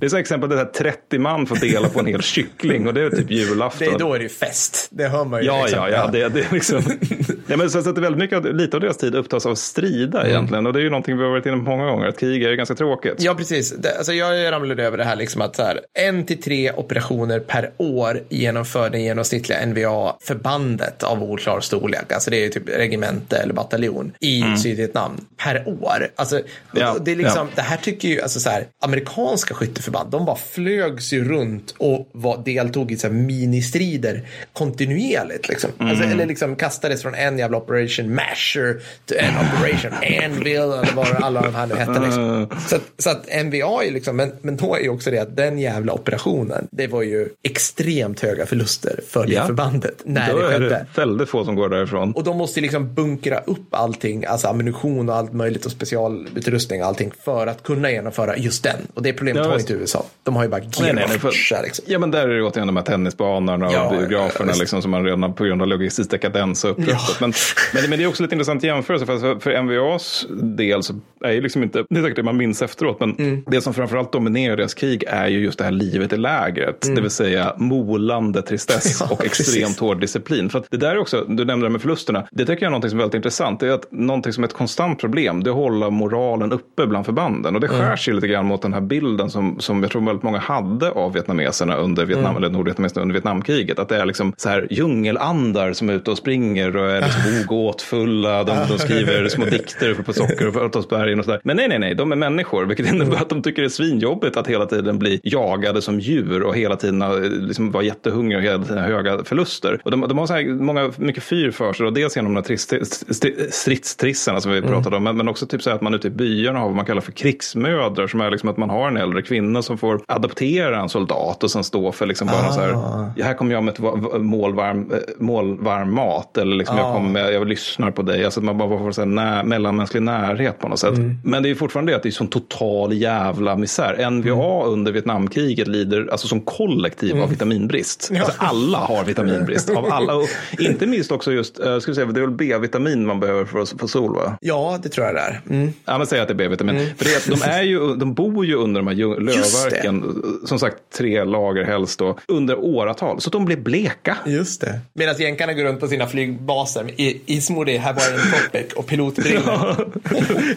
[0.00, 2.86] Det är så exempel det här 30 man får dela på en hel kyckling.
[2.86, 3.88] Och det är typ julafton.
[3.88, 4.88] det är, då är det ju fest.
[4.90, 5.46] Det hör man ju.
[5.46, 5.78] Ja, liksom.
[5.78, 6.06] ja, ja.
[6.06, 6.82] Det, det är liksom...
[7.46, 9.54] ja, men så, så att det är väldigt mycket, lite av deras tid upptas av
[9.54, 10.66] strida egentligen.
[10.66, 12.06] Och det är ju någonting vi har varit inne på många gånger.
[12.06, 13.14] Att krig är ju ganska tråkigt.
[13.18, 13.70] Ja, precis.
[13.78, 17.40] Det, alltså, jag ramlade över det här liksom att så här, en till tre operationer
[17.40, 22.12] per år genomför den genomsnittliga NVA-förbandet av oklar storlek.
[22.12, 26.08] Alltså det är ju typ regemente eller bataljon i Sydvietnam per år.
[26.16, 26.86] Alltså, Mm.
[26.86, 27.52] Ja, det, är liksom, ja.
[27.54, 32.08] det här tycker ju, alltså så här, amerikanska skytteförband, de bara flögs ju runt och
[32.12, 34.22] var, deltog i så här ministrider
[34.52, 35.48] kontinuerligt.
[35.48, 35.70] Liksom.
[35.78, 36.12] Alltså, Mm.
[36.12, 39.92] eller liksom kastades från en jävla operation masher till en operation
[40.24, 42.00] anvil eller vad alla de här nu hette.
[42.00, 42.46] Liksom.
[42.68, 45.36] Så, att, så att NVA är liksom, men, men då är ju också det att
[45.36, 49.46] den jävla operationen, det var ju extremt höga förluster för det Ja.
[49.46, 50.68] förbandet när Då det är skedde.
[50.68, 52.12] det väldigt få som går därifrån.
[52.12, 56.86] Och de måste liksom bunkra upp allting, alltså ammunition och allt möjligt och specialutrustning och
[56.88, 58.76] allting för att kunna genomföra just den.
[58.94, 60.04] Och det problemet Ja, har ju inte USA.
[60.22, 61.84] De har ju bara Nej, nej, nej, för- gearboxar liksom.
[61.88, 64.90] Ja, men där är det återigen de här tennisbanorna och Ja, biograferna ja, liksom, som
[64.90, 67.16] man redan på grund av logistisk dekadens har upprättat.
[67.20, 67.32] Men,
[67.74, 69.06] men, men det är också lite intressant jämförelse.
[69.10, 70.94] För, för, för NVAs del så
[71.24, 73.44] är ju liksom inte, det är säkert det man minns efteråt, men Mm.
[73.46, 76.94] det som framförallt dominerar deras krig är ju just det här livet i lägret.
[76.94, 79.08] Det vill säga molande tristess Mm.
[79.10, 79.78] Ja, och extremt precis.
[79.80, 80.50] hård disciplin.
[80.50, 82.78] För att det där är också, du nämnde det med förlusterna, det tycker jag är
[82.78, 83.60] något som är väldigt intressant.
[83.60, 86.86] Det är att någonting som är ett konstant problem, det är att hålla moralen uppe
[86.86, 87.54] bland förbanden.
[87.54, 87.80] Och det Mm.
[87.80, 90.90] skär sig lite grann mot den här bilden som, som jag tror väldigt många hade
[90.90, 92.36] av vietnameserna under Vietnam, Mm.
[92.42, 93.78] eller nordvietnameserna under Vietnamkriget.
[93.78, 97.22] Att det är liksom så här djungelandar som är ute och springer och är liksom
[97.44, 98.44] ogåtfulla.
[98.44, 101.40] De, de skriver små dikter på socker och Företagsbergen och sådär.
[101.44, 104.36] Men nej, nej, nej, de är människor, vilket innebär att de tycker det är svinjobbigt
[104.36, 108.44] att hela tiden bli jagade som djur och hela tiden ha, liksom vara jättehungriga och
[108.44, 109.80] hela tiden höga förluster.
[109.84, 112.40] Och de, de har så här många, mycket fyr för sig, och dels genom de
[112.50, 116.06] här stridstrissarna som vi pratade om, men, men också typ så här att man ute
[116.06, 118.96] i byarna har vad man kallar för krigsmödrar, som är liksom att man har en
[118.96, 122.68] äldre kvinna som får adoptera en soldat och sen stå för liksom bara så här,
[123.16, 126.94] ja, här kommer jag med ett va- va- målvarm, eh, målvarm mat, eller liksom jag,
[126.94, 130.58] kommer med, jag lyssnar på dig, alltså man bara får så här när, mellanmänsklig närhet
[130.58, 130.94] på något sätt.
[131.24, 134.10] Men det är fortfarande det att det är sån total jävla misär.
[134.10, 138.10] NVA under Vietnamkriget lider alltså som kollektiv av vitaminbrist.
[138.14, 139.70] Alltså alla har vitaminbrist.
[139.70, 140.28] Av alla, och
[140.58, 143.58] inte minst också just, uh, ska vi säga, det är väl B-vitamin man behöver för
[143.58, 144.38] att få sol va?
[144.40, 145.40] Ja, det tror jag det är.
[145.50, 145.72] Mm.
[145.84, 146.86] Ja, men säg att det är B-vitamin.
[146.96, 149.20] För det, är de, är ju, de bor ju under de här det.
[149.20, 153.20] lövverken, som sagt tre lager helst då, under åratal.
[153.20, 154.16] Så de blir bleka.
[154.26, 154.80] Just det.
[154.92, 159.88] Medan jänkarna går runt på sina flygbaser i ismodig Hawaiian Tropic och pilotbrillor.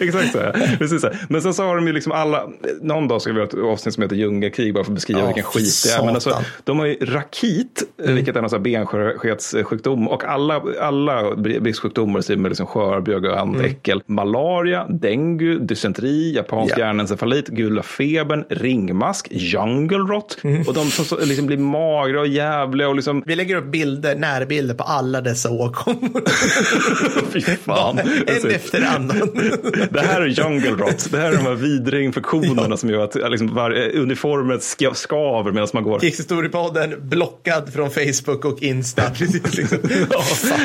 [0.00, 0.38] Exakt så.
[0.78, 1.10] Precis så.
[1.28, 2.48] Men sen så har de ju liksom alla,
[2.80, 5.26] någon dag ska vi ha ett avsnitt som heter djungelkrig bara för att beskriva Ja,
[5.26, 6.04] vilken skit det är.
[6.04, 6.30] Men alltså.
[6.30, 6.42] Mm.
[6.64, 10.08] de har ju rakit, vilket är en sån här benskörhetssjukdom.
[10.08, 14.02] Och alla, alla bristsjukdomar ser med liksom skörbjugg och annat äckel.
[14.06, 16.80] Malaria, dengue, dysenteri, japansk Mm.
[16.80, 16.86] Ja.
[16.86, 20.38] hjärnencefalit, gula febern, ringmask, jungle rot.
[20.44, 20.62] Mm.
[20.68, 24.74] Och de som liksom blir magra och jävliga och liksom Vi lägger upp bilder, närbilder
[24.74, 26.22] på alla dessa åkommor.
[27.32, 27.98] Fy fan.
[28.26, 29.30] en efter annan.
[29.90, 31.10] Det här är jungle rot.
[31.10, 35.52] Det här är de här vidriga infektionerna som gör att liksom, var, uniformet ska, skaver
[35.52, 35.98] medan man går.
[35.98, 39.10] Krigshistoriepodden blockad från Facebook och Insta.
[39.18, 39.78] Precis, liksom.
[40.10, 40.22] Ja,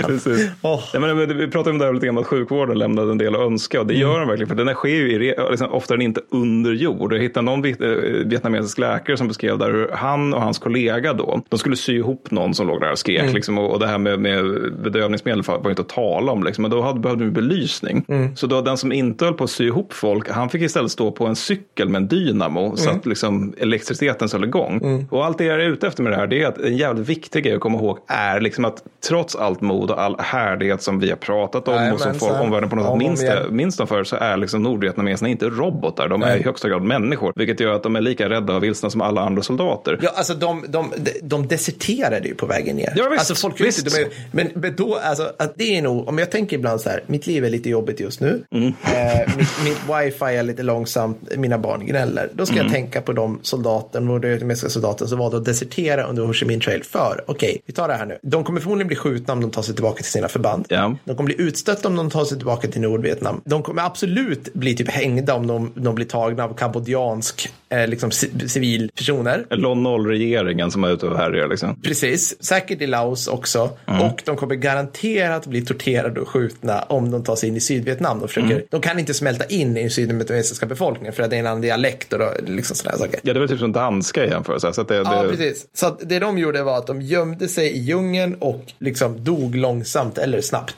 [0.07, 0.49] precis.
[0.61, 0.83] Åh.
[0.93, 3.35] Ja, men, men, vi pratade om det här lite grann att sjukvården lämnade en del
[3.35, 5.19] att önska och det gör den verkligen för den här sker ju
[5.49, 7.13] liksom, oftare inte under jord.
[7.13, 7.87] Jag hittade någon eh,
[8.25, 12.31] vietnamesisk läkare som beskrev där hur han och hans kollega då, de skulle sy ihop
[12.31, 14.43] någon som låg där och skrek liksom, och, och det här med, med
[14.83, 18.05] bedövningsmedel var inte att tala om liksom, men då hade, behövde belysning.
[18.35, 21.11] Så då den som inte höll på att sy ihop folk, han fick istället stå
[21.11, 25.07] på en cykel med en dynamo så att liksom, elektriciteten höll igång.
[25.11, 27.07] Och allt det jag är ute efter med det här, det är att en jävligt
[27.07, 30.99] viktig grej att komma ihåg är liksom att trots allt mod och all härlighet som
[30.99, 33.37] vi har pratat om och som folk, omvärlden på något sätt minns, igen.
[33.43, 36.07] det, minns dem för så är liksom nordvietnameserna inte robotar.
[36.07, 38.89] De är i högsta grad människor, vilket gör att de är lika rädda och vilsna
[38.89, 39.99] som alla andra soldater.
[40.01, 42.93] Ja, alltså de, de, de deserterade ju på vägen ner.
[42.95, 43.85] Ja, visst, alltså, folk visst.
[43.85, 46.81] Inte, de är, men, men då, alltså, att det är nog, om jag tänker ibland
[46.81, 48.43] så här, mitt liv är lite jobbigt just nu.
[48.51, 48.67] Mm.
[48.67, 52.29] Eh, mitt, mitt wifi är lite långsamt, mina barn gnäller.
[52.33, 52.65] Då ska Mm.
[52.65, 56.59] jag tänka på de soldaten, nordvietnamesiska soldaten som valde att desertera under Ho Chi Minh
[56.61, 56.83] Trail.
[56.83, 58.17] För, okej, vi tar det här nu.
[58.21, 60.65] De kommer förmodligen bli skjutna om de tar sig tillbaka till sina förband.
[60.69, 60.95] Ja.
[61.05, 63.41] De kommer bli utstötta om de tar sig tillbaka till Nordvietnam.
[63.45, 68.09] De kommer absolut bli typ hängda om de, de blir tagna av kambodjansk eh, liksom,
[68.09, 69.45] ci- civilpersoner.
[69.49, 71.47] Lon noll-regeringen som är ute och härjar.
[71.47, 71.81] Liksom.
[71.81, 73.69] Precis, säkert i Laos också.
[73.87, 74.01] Mm.
[74.01, 78.19] Och de kommer garanterat bli torterade och skjutna om de tar sig in i Sydvietnam.
[78.19, 78.63] De, försöker, Mm.
[78.69, 81.61] de kan inte smälta in i den sydvietnamesiska befolkningen för att det är en annan
[81.61, 83.19] dialekt och då, liksom sådana saker.
[83.23, 84.73] Ja, det var typ som danska i jämförelse.
[84.73, 85.65] Så att det, Ja, det, precis.
[85.73, 90.17] Så det de gjorde var att de gömde sig i djungeln och liksom dog långsamt
[90.17, 90.75] eller snabbt.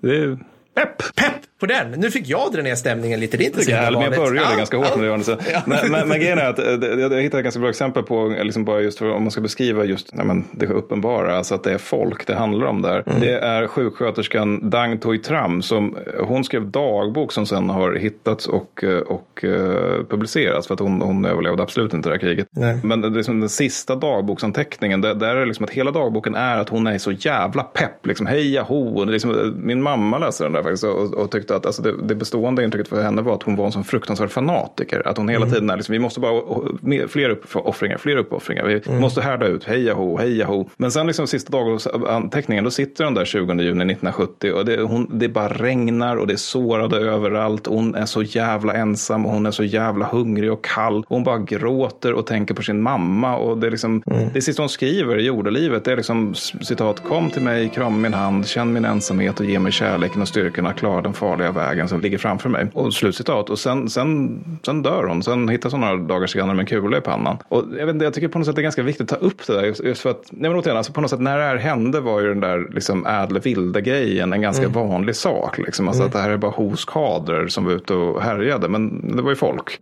[0.00, 0.38] det är
[0.74, 1.14] pepp.
[1.16, 1.90] Pepp på den!
[1.90, 3.36] Nu fick jag dra ner stämningen lite.
[3.36, 4.18] Det är inte så himla men jag vanligt.
[4.20, 4.96] började Ja, ganska hårt ja.
[4.96, 5.36] med det.
[5.52, 5.62] Ja.
[5.66, 8.36] Men, men, men grejen är att eh, det- jag hittade ett ganska bra exempel på,
[8.42, 11.64] liksom bara just för, om man ska beskriva just nej, men det uppenbara, alltså att
[11.64, 13.02] det är folk det handlar om där.
[13.06, 13.20] Mm.
[13.20, 18.46] Det är sjuksköterskan Dang Toi Tram som, eh, hon skrev dagbok som sen har hittats
[18.46, 22.46] och, eh, och eh, publicerats för att hon, hon överlevde absolut inte det här kriget.
[22.50, 22.78] Nej.
[22.82, 26.58] Men det liksom den sista dagboksanteckningen, där, där är det liksom att hela dagboken är
[26.58, 29.04] att hon är så jävla pepp, liksom heja ho.
[29.04, 32.64] Liksom, min mamma läste den där faktiskt och, och tyckte att alltså, det, det bestående
[32.64, 35.08] intrycket för henne var att hon var en sån fruktansvärd fanatiker.
[35.08, 38.64] Att hon hela tiden är liksom, vi måste bara, fler uppoffringar, fler uppoffringar.
[38.64, 40.68] Vi måste härda ut, heja ho, heja ho.
[40.76, 45.18] Men sen liksom sista daganteckningen, då sitter hon där 20 juni 1970 och det, hon,
[45.18, 47.66] det bara regnar och det är sårade överallt.
[47.66, 51.04] Hon är så jävla ensam och hon är så jävla hungrig och kall.
[51.08, 54.02] Hon bara gråter och tänker på sin mamma och det är liksom,
[54.34, 58.14] det sista hon skriver i jordelivet, det är liksom citat, kom till mig, krama min
[58.14, 61.88] hand, känn min ensamhet och ge mig kärleken och styrkan att klara den farliga vägen
[61.88, 62.66] som ligger framför mig.
[62.72, 63.50] Och slutcitat.
[63.50, 65.22] Och sen, sen, sen dör hon.
[65.22, 67.38] Sen hittas hon några dagar senare med en kula i pannan.
[67.48, 69.46] Och jag, vet jag tycker på något sätt det är ganska viktigt att ta upp
[69.46, 69.64] det där.
[69.64, 72.00] Just, just för att, nej men återigen, alltså på något sätt när det här hände
[72.00, 75.58] var ju den där liksom ädle vilde grejen en ganska vanlig sak.
[75.58, 75.88] Liksom.
[75.88, 78.68] Alltså att det här är bara hoskadrer som var ute och härjade.
[78.68, 79.78] Men det var ju folk.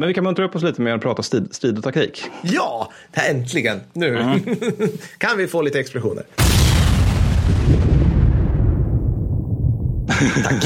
[0.00, 2.24] Men vi kan muntra upp oss lite med att prata strid, strid och taktik.
[2.42, 2.92] Ja,
[3.30, 3.80] äntligen.
[3.92, 4.40] Nu Mm.
[5.18, 6.24] kan vi få lite explosioner.
[10.44, 10.64] Tack.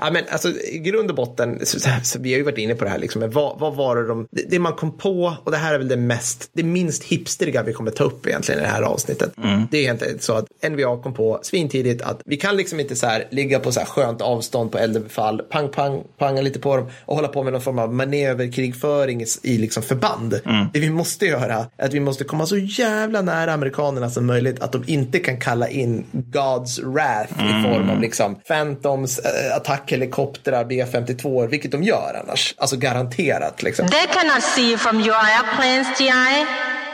[0.00, 2.74] ja, men alltså, I grund och botten, så, så, så, vi har ju varit inne
[2.74, 5.36] på det här, liksom, men vad, vad var det de, det, det man kom på,
[5.44, 8.60] och det här är väl det mest, det minst hipsteriga vi kommer ta upp egentligen
[8.60, 9.32] i det här avsnittet.
[9.70, 13.06] Det är egentligen så att NVA kom på svintidigt att vi kan liksom inte så
[13.06, 16.86] här ligga på så här skönt avstånd på eldbefall, pang, pang, panga lite på dem
[17.04, 20.40] och hålla på med någon form av manöverkrigföring i, i liksom förband.
[20.72, 24.60] Det vi måste göra är att vi måste komma så jävla nära amerikanerna som möjligt
[24.60, 29.56] att de inte kan kalla in God's wrath i form av liksom Liksom Phantoms, äh,
[29.56, 32.54] attackhelikoptrar, B-52, vilket de gör annars.
[32.58, 33.88] Alltså garanterat liksom.
[33.88, 36.46] They cannot see you from your airplanes, GI.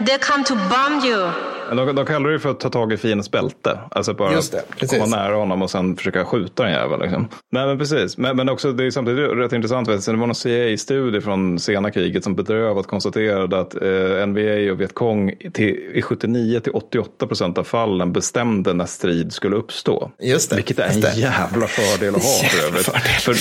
[0.07, 1.53] They come to bomb you.
[1.77, 3.79] De, de kallar det för att ta tag i fiendens bälte.
[3.91, 4.99] Alltså bara Just det, precis.
[4.99, 7.03] komma nära honom och sen försöka skjuta den jäveln.
[7.03, 7.29] Liksom.
[7.53, 8.18] Nej men precis.
[8.18, 9.89] Men, men också det är samtidigt rätt intressant.
[9.89, 14.72] Vet du, det var någon CIA-studie från sena kriget som bedrövat konstaterade att eh, NVA
[14.72, 20.11] och Vietkong till, i 79 till 88 procent av fallen bestämde när strid skulle uppstå.
[20.22, 21.14] Just det, Vilket är en det.
[21.16, 22.85] jävla fördel att ha för övrigt.
[23.20, 23.33] För,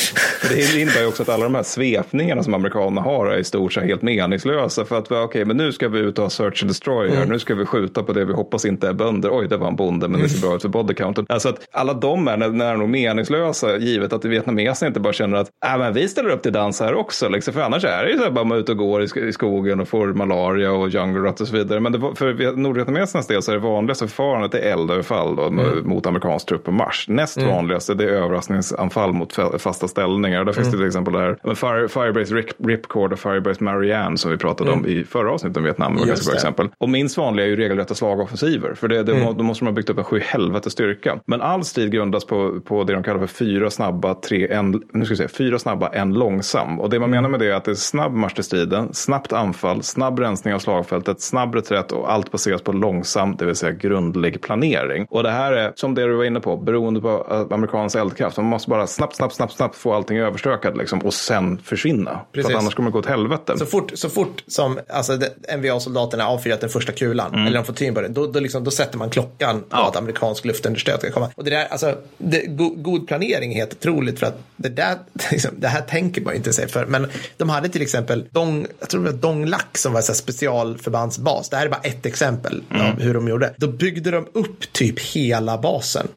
[0.47, 3.43] för det innebär ju också att alla de här svepningarna som amerikanerna har är i
[3.43, 4.85] stort sett helt meningslösa.
[4.85, 7.25] För att okej, okay, men nu ska vi ut och ha search and destroy här.
[7.25, 9.29] Nu ska vi skjuta på det vi hoppas inte är bönder.
[9.33, 11.25] Oj, det var en bonde, men det ser bra ut för body counten.
[11.29, 15.49] Alltså att alla de är nära nog meningslösa, givet att vietnameserna inte bara känner att
[15.65, 17.29] äh, men vi ställer upp till dans här också.
[17.29, 17.53] Liksom.
[17.53, 19.25] För annars är det ju så här bara man är ute och går i, sk-
[19.27, 21.79] i skogen och får malaria och jungle rot och så vidare.
[21.79, 25.49] Men det, var- för nordvietnamesernas del så är det vanligaste förfarandet det eldöverfall då,
[25.83, 27.05] mot amerikansk trupp på Mars.
[27.09, 30.43] Näst vanligaste det är överraskningsanfall mot fa- fasta ställningar.
[30.43, 34.31] Där finns det till exempel det här Fire, Firebase Rip, Ripcord och Firebase Marianne som
[34.31, 35.95] vi pratade om i förra avsnittet om Vietnam.
[35.95, 36.33] Det Just det.
[36.35, 36.69] exempel.
[36.77, 38.73] Och minst vanliga är ju regelrätta slagoffensiver.
[38.73, 39.37] För det, det, Mm.
[39.37, 41.19] då måste man ha byggt upp en sju helvete styrka.
[41.25, 45.05] Men all strid grundas på, på det de kallar för fyra snabba, tre, en, nu
[45.05, 46.79] ska vi säga, fyra snabba, en långsam.
[46.79, 49.33] Och det man menar med det är att det är snabb marsch till striden, snabbt
[49.33, 53.71] anfall, snabb rensning av slagfältet, snabb reträtt och allt baseras på långsam, det vill säga
[53.71, 55.05] grundlig planering.
[55.09, 58.37] Och det här är, som det du var inne på, beroende på eh, amerikansk eldkraft.
[58.37, 62.11] Man måste bara snabbt, snabbt, snabbt, snabbt få allting överstökat liksom, och sen försvinna.
[62.11, 62.55] För Precis.
[62.55, 63.57] att annars kommer det gå åt helvete.
[63.57, 65.13] Så fort, så fort som alltså,
[65.57, 68.71] NVA-soldaterna avfyrat den första kulan, eller de får syn på den, då, då, liksom, då
[68.71, 69.87] sätter man klockan på Ja.
[69.87, 71.29] att amerikansk luftunderstöd ska komma.
[71.35, 74.97] Och det där, alltså, det, go, god planering är helt otroligt för att det där,
[75.31, 76.85] liksom, det här tänker man inte sig för.
[76.85, 77.07] Men
[77.37, 81.49] de hade till exempel Dong, jag tror det var Dong Lac som var så specialförbandsbas.
[81.49, 83.53] Det här är bara ett exempel av hur de gjorde.
[83.57, 86.07] Då byggde de upp typ hela basen.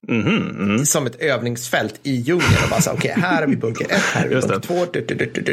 [0.84, 2.47] Som ett övningsfält i djungeln.
[2.64, 4.86] Och bara så okej, här har vi bunker ett, här har vi Just bunker två,
[4.92, 5.01] du,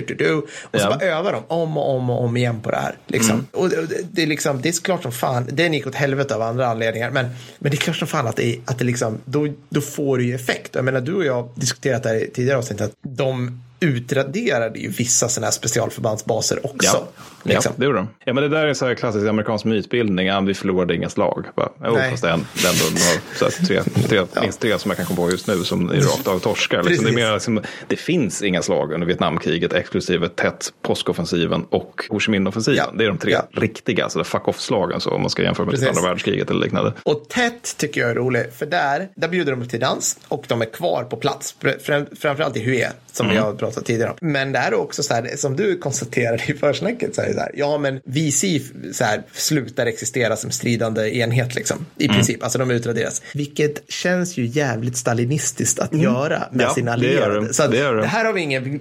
[0.04, 0.34] du, du.
[0.34, 0.90] Och så Ja.
[1.00, 2.96] bara övar de om och om och om igen på det här.
[3.08, 3.48] Liksom.
[3.52, 6.36] Och det, det- det, är liksom, det är klart som fan, den gick åt helvete
[6.36, 7.26] av andra anledningar, men,
[7.60, 10.24] men det är klart som fan att det, att det liksom, då, då får det
[10.24, 10.76] ju effekt.
[10.76, 14.80] Jag menar, du och jag har diskuterat det här i tidigare avsnitt, att de utraderade
[14.80, 17.08] ju vissa sådana här specialförbandsbaser också.
[17.18, 17.74] Ja, Liksom.
[17.76, 18.08] det gjorde de.
[18.26, 20.28] Ja, men det där är så här klassisk amerikansk mytbildning.
[20.28, 21.46] Ja, vi förlorade inga slag.
[21.56, 22.12] Bara, jo, Nej.
[22.12, 25.06] fast det är en- ändå några, så här, tre, tre, minst tre som jag kan
[25.06, 26.84] komma på just nu som är rakt av torskar.
[26.84, 32.02] Liksom, det, är mer, liksom, det finns inga slag under Vietnamkriget exklusive Tet, påskoffensiven och
[32.10, 32.78] Ho Chi Minh-offensiven.
[32.78, 32.94] Ja.
[32.98, 33.48] Det är de tre Ja.
[33.62, 35.88] riktiga, så fuck off-slagen så, om man ska jämföra med Precis.
[35.98, 36.94] andra världskriget eller liknande.
[37.04, 40.46] Och tätt tycker jag är roligt, för där, där bjuder de upp till dans och
[40.48, 41.56] de är kvar på plats.
[41.84, 43.38] Fram, framförallt i Hue, som Mm.
[43.38, 44.18] jag har pratat tidigare om.
[44.22, 47.40] Men det här är också så här, som du konstaterade i försnacket, så här, så
[47.40, 48.46] här, ja men VC
[48.92, 52.16] så här, slutar existera som stridande enhet liksom, i Mm.
[52.16, 52.44] princip.
[52.44, 53.22] Alltså de utraderas.
[53.34, 56.62] Vilket känns ju jävligt stalinistiskt att göra med Mm.
[56.62, 57.48] Ja, sina det allierade.
[57.48, 57.54] det.
[57.54, 58.06] Så att, Det det, det.
[58.08, 58.80] här har vi ingen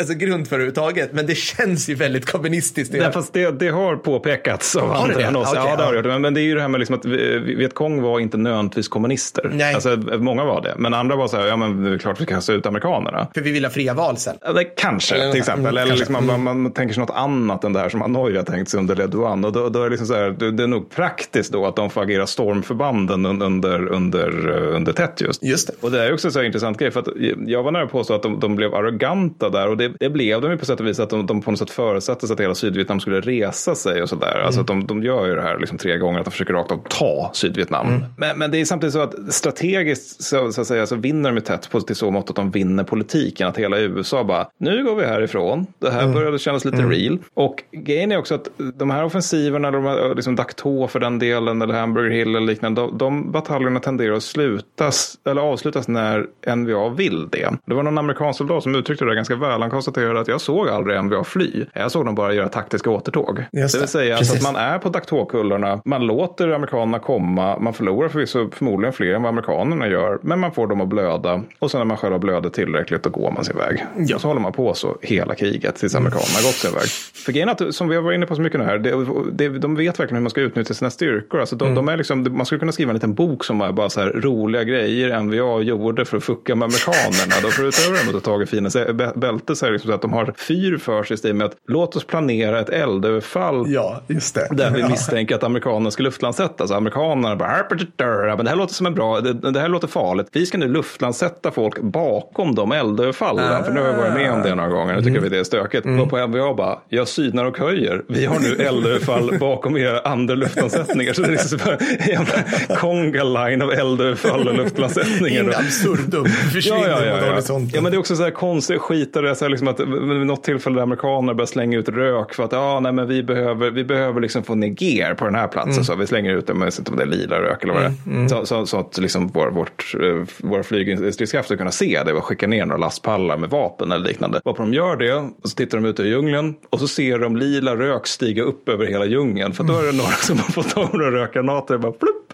[0.00, 2.94] alltså, grund för överhuvudtaget, men det känns ju väldigt kommunistiskt.
[2.94, 5.24] Nej, fast det, det har påpekats av Har det andra det?
[5.24, 5.48] än oss.
[5.50, 6.02] Okej, ja, det har ja.
[6.02, 6.08] det.
[6.08, 8.88] Men, men det är ju det här med liksom att vi- Vietkong var inte nödvändigtvis
[8.88, 9.50] kommunister.
[9.54, 9.74] Nej.
[9.74, 10.74] Alltså, många var det.
[10.78, 13.28] Men andra var så här, ja men det är klart vi kan kasta ut amerikanerna.
[13.34, 14.36] För vi vill ha fria val sen.
[14.54, 15.60] Det kanske, till exempel.
[15.64, 15.96] mm, Eller kanske.
[15.96, 18.68] liksom, man, man, man tänker sig något annat än det här som Hanoi har tänkt
[18.68, 19.44] sig under Le Duan.
[19.44, 21.90] Och då, då är det, liksom så här, det, är nog praktiskt då att de
[21.90, 25.42] får agera stormförbanden un- under, under, eh, under tätt just.
[25.42, 25.72] Just det.
[25.80, 26.90] Och det är också så här intressant grej.
[26.90, 27.08] För att
[27.46, 29.68] jag var nära på att påstå att de, de blev arroganta där.
[29.68, 31.00] Och det, det blev de ju på sätt och vis.
[31.00, 34.08] Att de, de på något sätt förutsatte sig att hela Sydvietnam skulle resa sig och
[34.08, 34.42] sådär.
[34.46, 36.18] Alltså att de, de gör ju det här liksom tre gånger.
[36.18, 38.04] Att de försöker rakt av ta Sydvietnam.
[38.16, 41.36] Men, men det är samtidigt så att strategiskt så, så, att säga, så vinner de
[41.36, 43.48] ju tätt på till så mått att de vinner politiken.
[43.48, 45.66] Att hela USA bara, nu går vi härifrån.
[45.78, 47.18] Det här började kännas lite real.
[47.34, 51.18] Och grejen är också att de här offensiverna, de här, liksom Dak To för den
[51.18, 56.26] delen, eller Hamburger Hill eller liknande, de, de bataljerna tenderar att slutas, eller avslutas när
[56.56, 57.50] NVA vill det.
[57.66, 59.60] Det var någon amerikansk soldat som uttryckte det ganska väl.
[59.60, 61.64] Han konstaterade att jag såg aldrig NVA fly.
[61.72, 63.44] Jag såg dem bara göra taktiska återtåg.
[63.52, 67.58] Just det vill säga alltså att man är på Dak To-kullarna, man låter amerikanerna komma,
[67.58, 71.42] man förlorar förvisso förmodligen fler än vad amerikanerna gör, men man får dem att blöda
[71.58, 73.84] och sen när man själv blöder tillräckligt då går man sin väg.
[74.14, 76.88] Och så håller man på så hela kriget tills amerikanerna har gått sin väg.
[77.24, 78.94] För grejen att, som vi har varit inne på så mycket nu här, det,
[79.32, 81.40] det, de vet verkligen hur man ska utnyttja sina styrkor.
[81.40, 83.88] Alltså de, de är liksom, man skulle kunna skriva en liten bok som är bara
[83.90, 87.34] så här roliga grejer NVA gjorde för att fucka med amerikanerna.
[87.42, 89.94] Då för utöver att ta tag i fina bä- bälte så är det liksom så
[89.94, 94.02] att de har fyr för sig i med att låt oss planera ett eldöverfall Ja,
[94.06, 94.48] just det.
[94.50, 94.88] där vi ja.
[94.88, 96.66] misstänker att amerikanerna ska luftlandsätta.
[96.66, 99.88] Så amerikanerna bara, "Arr, men det här låter som en bra, det, det här låter
[99.88, 100.26] farligt.
[100.32, 103.64] Vi ska nu luftlandsätta folk bakom de eldöverfallen.
[103.64, 104.94] För nu har vi varit med om det några gånger.
[104.96, 105.86] Nu tycker vi det är stökigt.
[105.86, 106.00] Mm.
[106.00, 108.04] Och på NVA bara, jag synar och höjer.
[108.08, 111.12] Vi har nu eldöverfall bakom era andra luftlandsättningar.
[111.12, 112.44] Så det är liksom så en jävla
[112.76, 115.42] conga line av eldöverfall och luftlandsättningar.
[115.42, 117.70] In absurdum försvinner mot horisonten.
[117.74, 120.44] Ja, men det är också så här konstigt skitare, så här liksom att vid något
[120.44, 123.84] tillfälle där amerikaner börjar slänga ut rök för att ja, nej, men vi behöver, vi
[123.84, 125.72] behöver liksom få ner gear på den här platsen.
[125.72, 125.84] Mm.
[125.84, 127.74] Så vi slänger ut det, men jag vet inte om det är lila rök eller
[127.74, 127.92] vad det
[128.24, 128.28] är.
[128.28, 132.24] Så, så, så att liksom vår, vårt, eh, våra flygstridskrafter ska kunna se det och
[132.24, 134.40] skicka ner några lastpallar med vapen eller liknande.
[134.44, 137.25] Varpå de gör det och så tittar de ut i djungeln och så ser de
[137.34, 139.52] lila rök stiga upp över hela djungeln.
[139.52, 142.25] För då är det några som har fått tag några rökgranater och bara plupp.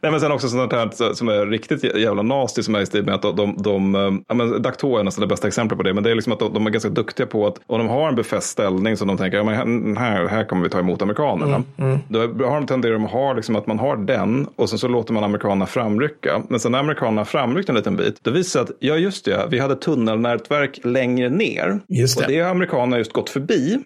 [0.00, 3.04] Nej, men sen också sånt här som är riktigt jävla nasty som är i stil
[3.04, 5.94] med att de, de, de ja, men Dakto är nästan det bästa exemplet på det,
[5.94, 8.08] men det är liksom att de, de är ganska duktiga på att om de har
[8.08, 11.62] en befäst ställning som de tänker, ja, men här, här kommer vi ta emot amerikanerna.
[12.08, 14.88] Då har de tenderar de att ha liksom att man har den och sen så
[14.88, 16.42] låter man amerikanerna framrycka.
[16.48, 19.24] Men sen när amerikanerna har framryckt en liten bit, då visar det att, ja just
[19.24, 21.80] det, vi hade tunnelnätverk längre ner.
[21.88, 22.24] Just det.
[22.24, 23.78] Och det har amerikanerna just gått förbi.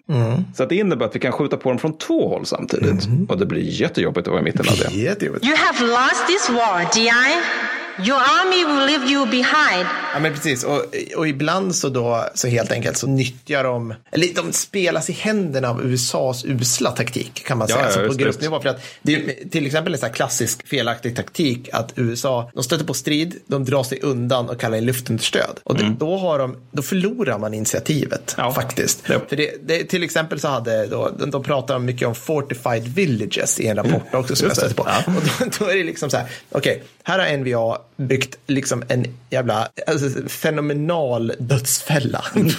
[0.55, 3.07] Så att det innebär att vi kan skjuta på dem från två håll samtidigt.
[3.29, 4.95] Och det blir jättejobbigt att vara i mitten av det.
[4.97, 5.45] Jättejobbigt.
[5.45, 7.82] You have lost this war, GI.
[7.99, 10.63] Your army will leave you behind Ja, men precis.
[10.63, 10.81] Och,
[11.15, 15.69] och ibland så då, så helt enkelt så nyttjar de, eller de spelas i händerna
[15.69, 18.59] av USAs usla taktik kan man säga, ja, alltså på gruppnivå.
[18.61, 22.85] För att det är till exempel en här klassisk felaktig taktik att USA, de stöter
[22.85, 25.59] på strid, de drar sig undan och kallar in luftunderstöd.
[25.63, 28.47] Och det, då, har de, då förlorar man initiativet Mm.
[28.47, 28.53] Ja.
[28.53, 29.03] faktiskt.
[29.07, 29.19] Ja.
[29.29, 33.59] För det, det, till exempel så hade då, de, de pratar mycket om fortified villages
[33.59, 34.87] i en rapport också som jag stötte på.
[34.87, 35.03] Ja.
[35.07, 37.77] Och då, då är det liksom så här, okej, här har NVA
[38.07, 42.25] byggt liksom en jävla alltså, fenomenal dödsfälla.
[42.35, 42.53] jag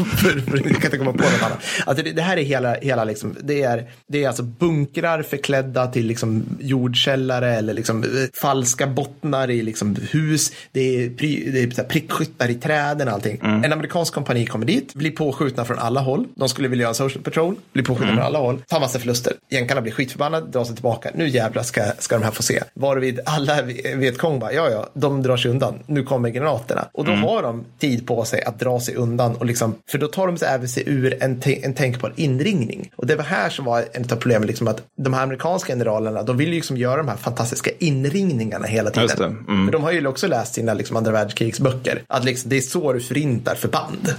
[0.64, 1.58] kan inte komma på något annat.
[1.86, 5.86] Alltså, det, det här är hela, hela liksom, det är, det är alltså bunkrar förklädda
[5.86, 10.52] till liksom jordkällare eller liksom eh, falska bottnar i liksom hus.
[10.72, 13.38] Det är, pry, det är prickskyttar i träden och allting.
[13.42, 16.26] En amerikansk kompani kommer dit, blir påskjutna från alla håll.
[16.34, 19.32] De skulle vilja göra en social patrol, blir påskjutna från alla håll, tar massa förluster.
[19.50, 21.10] Jänkarna blir skitförbannade, drar sig tillbaka.
[21.14, 22.62] Nu jävlar ska, ska de här få se.
[22.74, 23.62] Varvid alla
[23.96, 25.78] vet Kong bara, ja ja, de drar sig undan.
[25.86, 26.88] Nu kommer granaterna.
[26.92, 29.36] Och då har de tid på sig att dra sig undan.
[29.36, 32.90] Och liksom, för då tar de sig även sig ur en, en tänkbar inringning.
[32.96, 36.22] Och det var här som var en av problemen, liksom att de här amerikanska generalerna,
[36.22, 39.44] de vill ju liksom göra de här fantastiska inringningarna hela tiden.
[39.48, 39.70] Mm.
[39.70, 42.02] De har ju också läst sina liksom, andra världskrigsböcker.
[42.06, 44.14] Att liksom, det är så du förintar förband.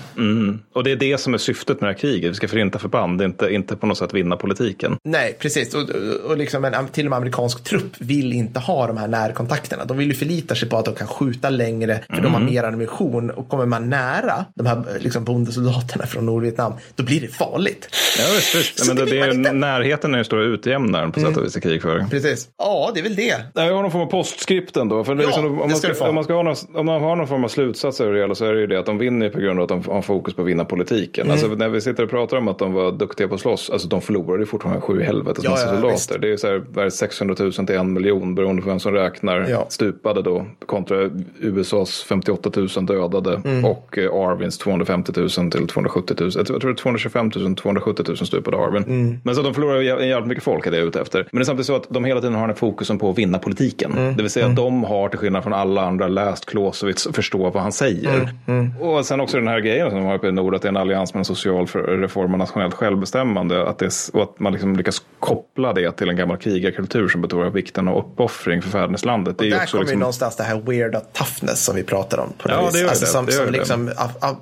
[0.74, 2.32] Och det är det som är syftet med det här kriget.
[2.32, 4.98] Vi ska förinta förband, inte, inte på något sätt vinna politiken.
[5.04, 5.74] Nej, precis.
[5.74, 9.08] Och, och, och liksom en, till och med amerikansk trupp vill inte ha de här
[9.08, 9.86] närkontakterna.
[9.86, 12.54] De vill ju förlita sig på att de kan skjuta längre, för de har Mm.
[12.54, 13.30] mer ammunition.
[13.32, 17.90] Och kommer man nära de här liksom, bondesoldaterna från Nordvietnam, då blir det farligt.
[18.20, 18.88] Ja, visst, visst.
[18.88, 19.52] Men det, det är, inte.
[19.52, 22.10] närheten är ju stora utjämnaren på sätt och vis i krigföring.
[22.10, 22.48] Precis.
[22.58, 23.36] Ja, det är väl det.
[23.54, 25.04] Jag har någon form av postscript ändå.
[25.04, 26.06] För Ja, liksom, om, man ska ska, få.
[26.10, 28.36] om, man ska ha någon, om man har någon form av slutsats över det hela
[28.36, 30.34] så är det ju det att de vinner på grund av att de har fokus
[30.34, 31.22] på att vinna politiken.
[31.26, 31.32] Mm.
[31.32, 33.88] Alltså, när vi sitter och pratar om att de var duktiga på att slåss, alltså
[33.88, 35.92] de förlorade ju fortfarande sju helvetes Ja, massa ja, soldater.
[35.94, 36.22] visst.
[36.22, 38.70] Det är ju så här, vad är det, 600 000 till en miljon beroende på
[38.70, 39.48] vem som räknar.
[39.50, 39.66] Ja.
[39.70, 40.46] Stupade då
[40.86, 41.10] kontra
[41.40, 43.66] USAs 58 000 dödade Mm.
[43.66, 46.32] och eh, Arvins 250 000 till 270 000.
[46.36, 48.84] Jag tror det är 225 000, 270 000 stupade Arvin.
[48.84, 49.18] Mm.
[49.24, 51.28] Men så de förlorar jävligt mycket folk är det jag är ute efter.
[51.32, 53.40] Men det är samtidigt så att de hela tiden har den fokusen på att vinna
[53.40, 53.92] politiken.
[53.92, 54.16] Mm.
[54.16, 57.52] Det vill säga att de har till skillnad från alla andra läst Clausewitz och förstår
[57.52, 58.30] vad han säger.
[58.48, 58.72] Mm.
[58.80, 60.70] Och sen också den här grejen som de har uppe i nord att det är
[60.70, 63.70] en allians mellan social reform och nationellt självbestämmande.
[63.70, 67.22] Att det, är och att man liksom lyckas koppla det till en gammal krigarkultur som
[67.22, 69.38] betonar vikten av uppoffring för fäderneslandet.
[69.38, 72.34] Det är Där kommer liksom, någonstans det här weirda toughness som vi pratar om.
[72.38, 73.12] På Ja, det gör alltså, det.
[73.12, 73.58] Som, Det gör som det.
[73.58, 73.90] liksom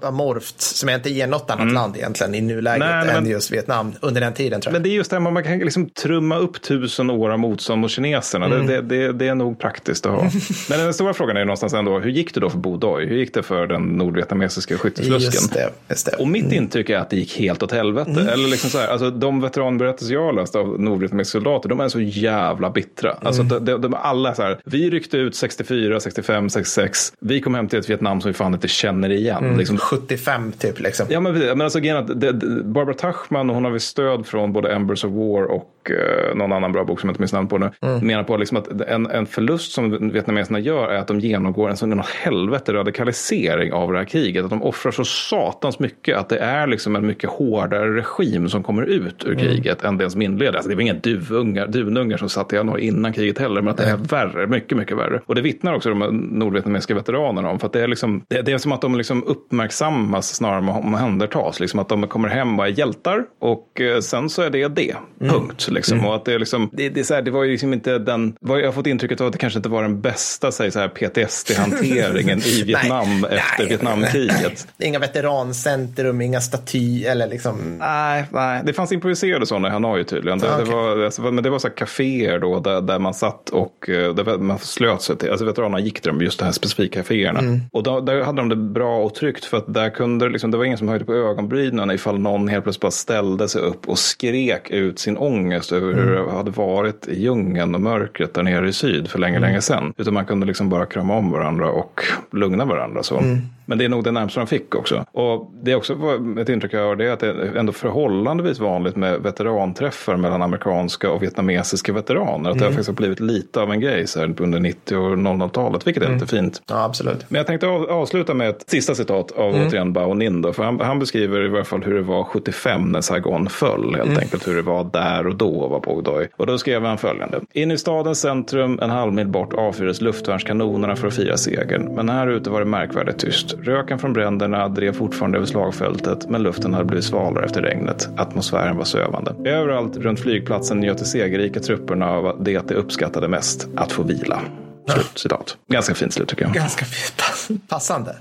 [0.01, 3.51] amorft, som jag inte ger något annat land egentligen i nuläget Nej, men- än just
[3.51, 4.73] Vietnam under den tiden tror jag.
[4.73, 7.81] Men det är just det här, man kan liksom trumma upp tusen år av motstånd
[7.81, 8.45] mot kineserna.
[8.45, 8.67] Mm.
[8.67, 10.21] Det, det, det, är nog praktiskt att ha.
[10.69, 13.05] Men den stora frågan är ju någonstans ändå, hur gick det då för Bo Doi?
[13.05, 15.31] Hur gick det för den nordvietnamesiska skytteslusken?
[15.33, 15.69] Just det.
[15.89, 16.17] Just det.
[16.17, 18.27] Och mitt intryck är att det gick helt åt helvete.
[18.33, 21.89] Eller liksom så här, alltså de veteranberättelser jag har läst av nordvietnamesiska soldater, de är
[21.89, 23.17] så jävla bittra.
[23.21, 27.13] Alltså de, de, de är alla så här, vi ryckte ut 64, 65, 66.
[27.19, 29.57] Vi kom hem till ett Vietnam som vi fan inte känner igen.
[29.57, 31.05] Liksom, 75 typ liksom.
[31.09, 34.53] Ja, men, men alltså, grejen att det, det, Barbara Tuchman, hon har väl stöd från
[34.53, 37.47] både Embers of War och eh, någon annan bra bok som jag inte minns namn
[37.47, 37.69] på nu.
[38.01, 41.77] Menar på liksom att en, en förlust som vietnameserna gör är att de genomgår en
[41.77, 44.43] sån helvete radikalisering av det här kriget.
[44.43, 48.63] Att de offrar så satans mycket att det är liksom en mycket hårdare regim som
[48.63, 50.53] kommer ut ur kriget än den som inleder.
[50.53, 53.77] Alltså, det var inga duvungar, dunungar som satt i Hanoi innan kriget heller, men att
[53.77, 55.21] det är värre, mycket, mycket värre.
[55.25, 57.59] Och det vittnar också de nordvietnamesiska veteranerna om.
[57.59, 61.59] För det är, liksom, det, det är som att de liksom uppmärksammas snarare än omhändertas.
[61.59, 64.95] Liksom att de kommer hem och är hjältar och eh, sen så är det det.
[65.19, 65.67] Punkt.
[65.71, 66.05] Liksom.
[66.05, 67.97] Och att det, är liksom, det, det, är så här, det var ju liksom inte
[67.99, 70.79] den, jag har fått intrycket av att det kanske inte var den bästa säg, så
[70.79, 73.67] här, PTSD-hanteringen i Vietnam Nej, efter nej.
[73.67, 74.67] Vietnamkriget.
[74.79, 77.77] Inga veterancentrum, inga staty eller liksom.
[77.79, 80.39] Nej, nej, det fanns improviserade sådana i Hanoi tydligen.
[80.39, 83.13] Det, Ah, det var, alltså, men det var så här kaféer då där, där man
[83.13, 85.29] satt och eh, där man slöt sig till.
[85.29, 87.39] Alltså veteranerna gick de just de här specifika kaféerna.
[87.39, 87.59] Mm.
[87.71, 90.51] Och då, där hade de det bra och tryggt för att där kunde det liksom,
[90.51, 93.89] det var ingen som höjde på ögonbrynen ifall någon helt plötsligt bara ställde sig upp
[93.89, 96.25] och skrek ut sin ångest över hur Mm.
[96.25, 99.49] det hade varit i djungeln och mörkret där nere i syd för länge, Mm.
[99.49, 99.93] länge sedan.
[99.97, 102.01] Utan man kunde liksom bara krama om varandra och
[102.31, 103.03] lugna varandra.
[103.03, 103.23] Så.
[103.63, 103.73] Mm.
[103.73, 105.05] Men det är nog det närmaste de fick också.
[105.11, 105.97] Och det är också
[106.41, 110.41] ett intryck jag har det är att det är ändå förhållandevis vanligt med veteranträffar mellan
[110.41, 112.49] amerikanska och vietnamesiska veteraner.
[112.49, 115.17] Att det har faktiskt har blivit lite av en grej så här, under 90 och
[115.17, 116.61] 00-talet, vilket är lite fint.
[116.69, 117.25] Ja, absolut.
[117.29, 120.41] Men jag tänkte av, avsluta med ett sista citat av återigen Bao Ninh.
[120.41, 123.95] Då, för han, han beskriver i varje fall hur det var 75 när Saigon föll.
[123.95, 126.27] Helt enkelt hur det var där och då var på Doi.
[126.37, 127.39] Och då skrev han följande.
[127.53, 131.95] In i stadens centrum en halv mil bort avfyrades luftvärnskanonerna för att fira segern.
[131.95, 133.52] Men här ute var det märkvärdigt tyst.
[133.61, 136.29] Röken från bränderna drev fortfarande över slagfältet.
[136.29, 138.09] Men luften hade blivit svalare efter regnet.
[138.17, 139.49] Atmosfären var sövande.
[139.49, 143.67] Överallt runt flygplatsen njöt de segerrika trupperna av det de uppskattade mest.
[143.75, 144.41] Att få vila.
[144.89, 145.57] Slut, citat.
[145.71, 146.53] Ganska fint slut tycker jag.
[146.53, 148.15] Ganska pass- passande.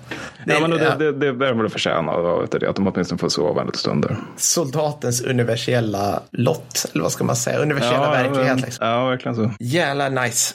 [0.46, 2.86] Det, Ja, men det, ja, det, det är väl att förtjäna av det, att de
[2.88, 7.58] åtminstone får sova en liten stund soldatens universella lott, eller vad ska man säga?
[7.58, 8.46] Universella verklighet.
[8.56, 8.86] men- Liksom.
[8.86, 9.50] ja, verkligen så.
[9.60, 10.54] Jävla nice.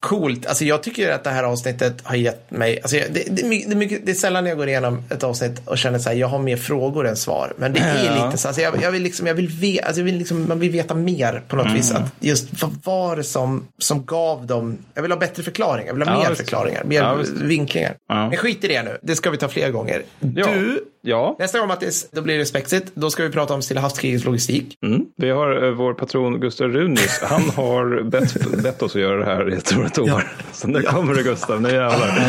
[0.00, 0.46] Coolt.
[0.46, 3.72] Alltså jag tycker att det här avsnittet har gett mig, alltså jag- det, det, det,
[3.72, 6.26] är mycket, det är sällan jag går igenom ett avsnitt och känner så här, jag
[6.28, 7.52] har mer frågor än svar.
[7.56, 8.26] Men det är Ja.
[8.26, 10.58] lite så, alltså jag, jag vill liksom, jag vill, ve, alltså jag vill liksom, man
[10.58, 11.76] vill veta mer på något Mm.
[11.76, 11.92] vis.
[11.92, 15.94] Att just vad var det som, som gav dem, jag vill ha bättre förklaringar, jag
[15.94, 16.40] vill ha Ja, mer visst.
[16.42, 17.96] förklaringar, mer Ja, vinklingar.
[18.08, 20.02] Men skit i det nu, det ska vi ta fler gånger.
[20.20, 21.36] Du, Ja.
[21.38, 24.78] nästa gång Mattis, då blir det Spexit, då ska vi prata om Stilla havskrigets logistik.
[24.86, 25.00] Mm.
[25.16, 27.20] Vi har eh, vår patron Gustav Runis.
[27.22, 30.22] Han har bett, bett oss att göra det här i ett tror ett år.
[30.52, 32.24] Så nu kommer det Gustav, nu jävlar.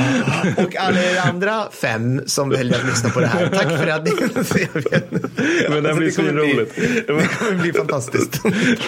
[0.66, 3.48] Och alla er andra fem som väljer att lyssna på det här.
[3.48, 4.12] Tack för att ni...
[5.70, 6.76] Men det här blir Alltså, kommer bli- svinroligt.
[7.08, 8.42] Det kommer bli fantastiskt.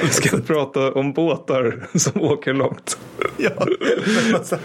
[0.04, 2.98] Vi ska prata om båtar som åker långt.
[3.38, 4.58] Ja, med, massa,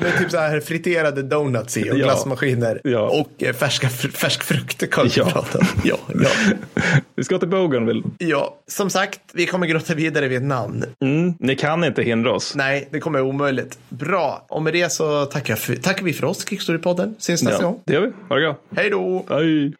[0.00, 2.04] med typ så här friterade donuts i och Ja.
[2.04, 2.80] glassmaskiner.
[2.84, 3.00] Ja.
[3.20, 5.30] Och eh, färska, färsk frukt kan vi Ja.
[5.30, 5.66] prata om.
[5.84, 6.30] Ja, ja.
[7.16, 8.02] Vi ska till Bougainville.
[8.18, 10.84] ja, som sagt, vi kommer grotta vidare vid ett namn.
[11.00, 11.34] Mm.
[11.38, 12.54] Ni kan inte hindra oss.
[12.54, 13.78] Nej, det kommer omöjligt.
[13.88, 17.14] Bra, och med det så tackar, för, tackar vi för oss, Kickstorypodden.
[17.18, 17.80] Syns nästa Ja, gång.
[17.86, 18.12] det gör vi.
[18.28, 18.62] Ha det gott.
[18.76, 19.24] Hej då!
[19.30, 19.72] Hej.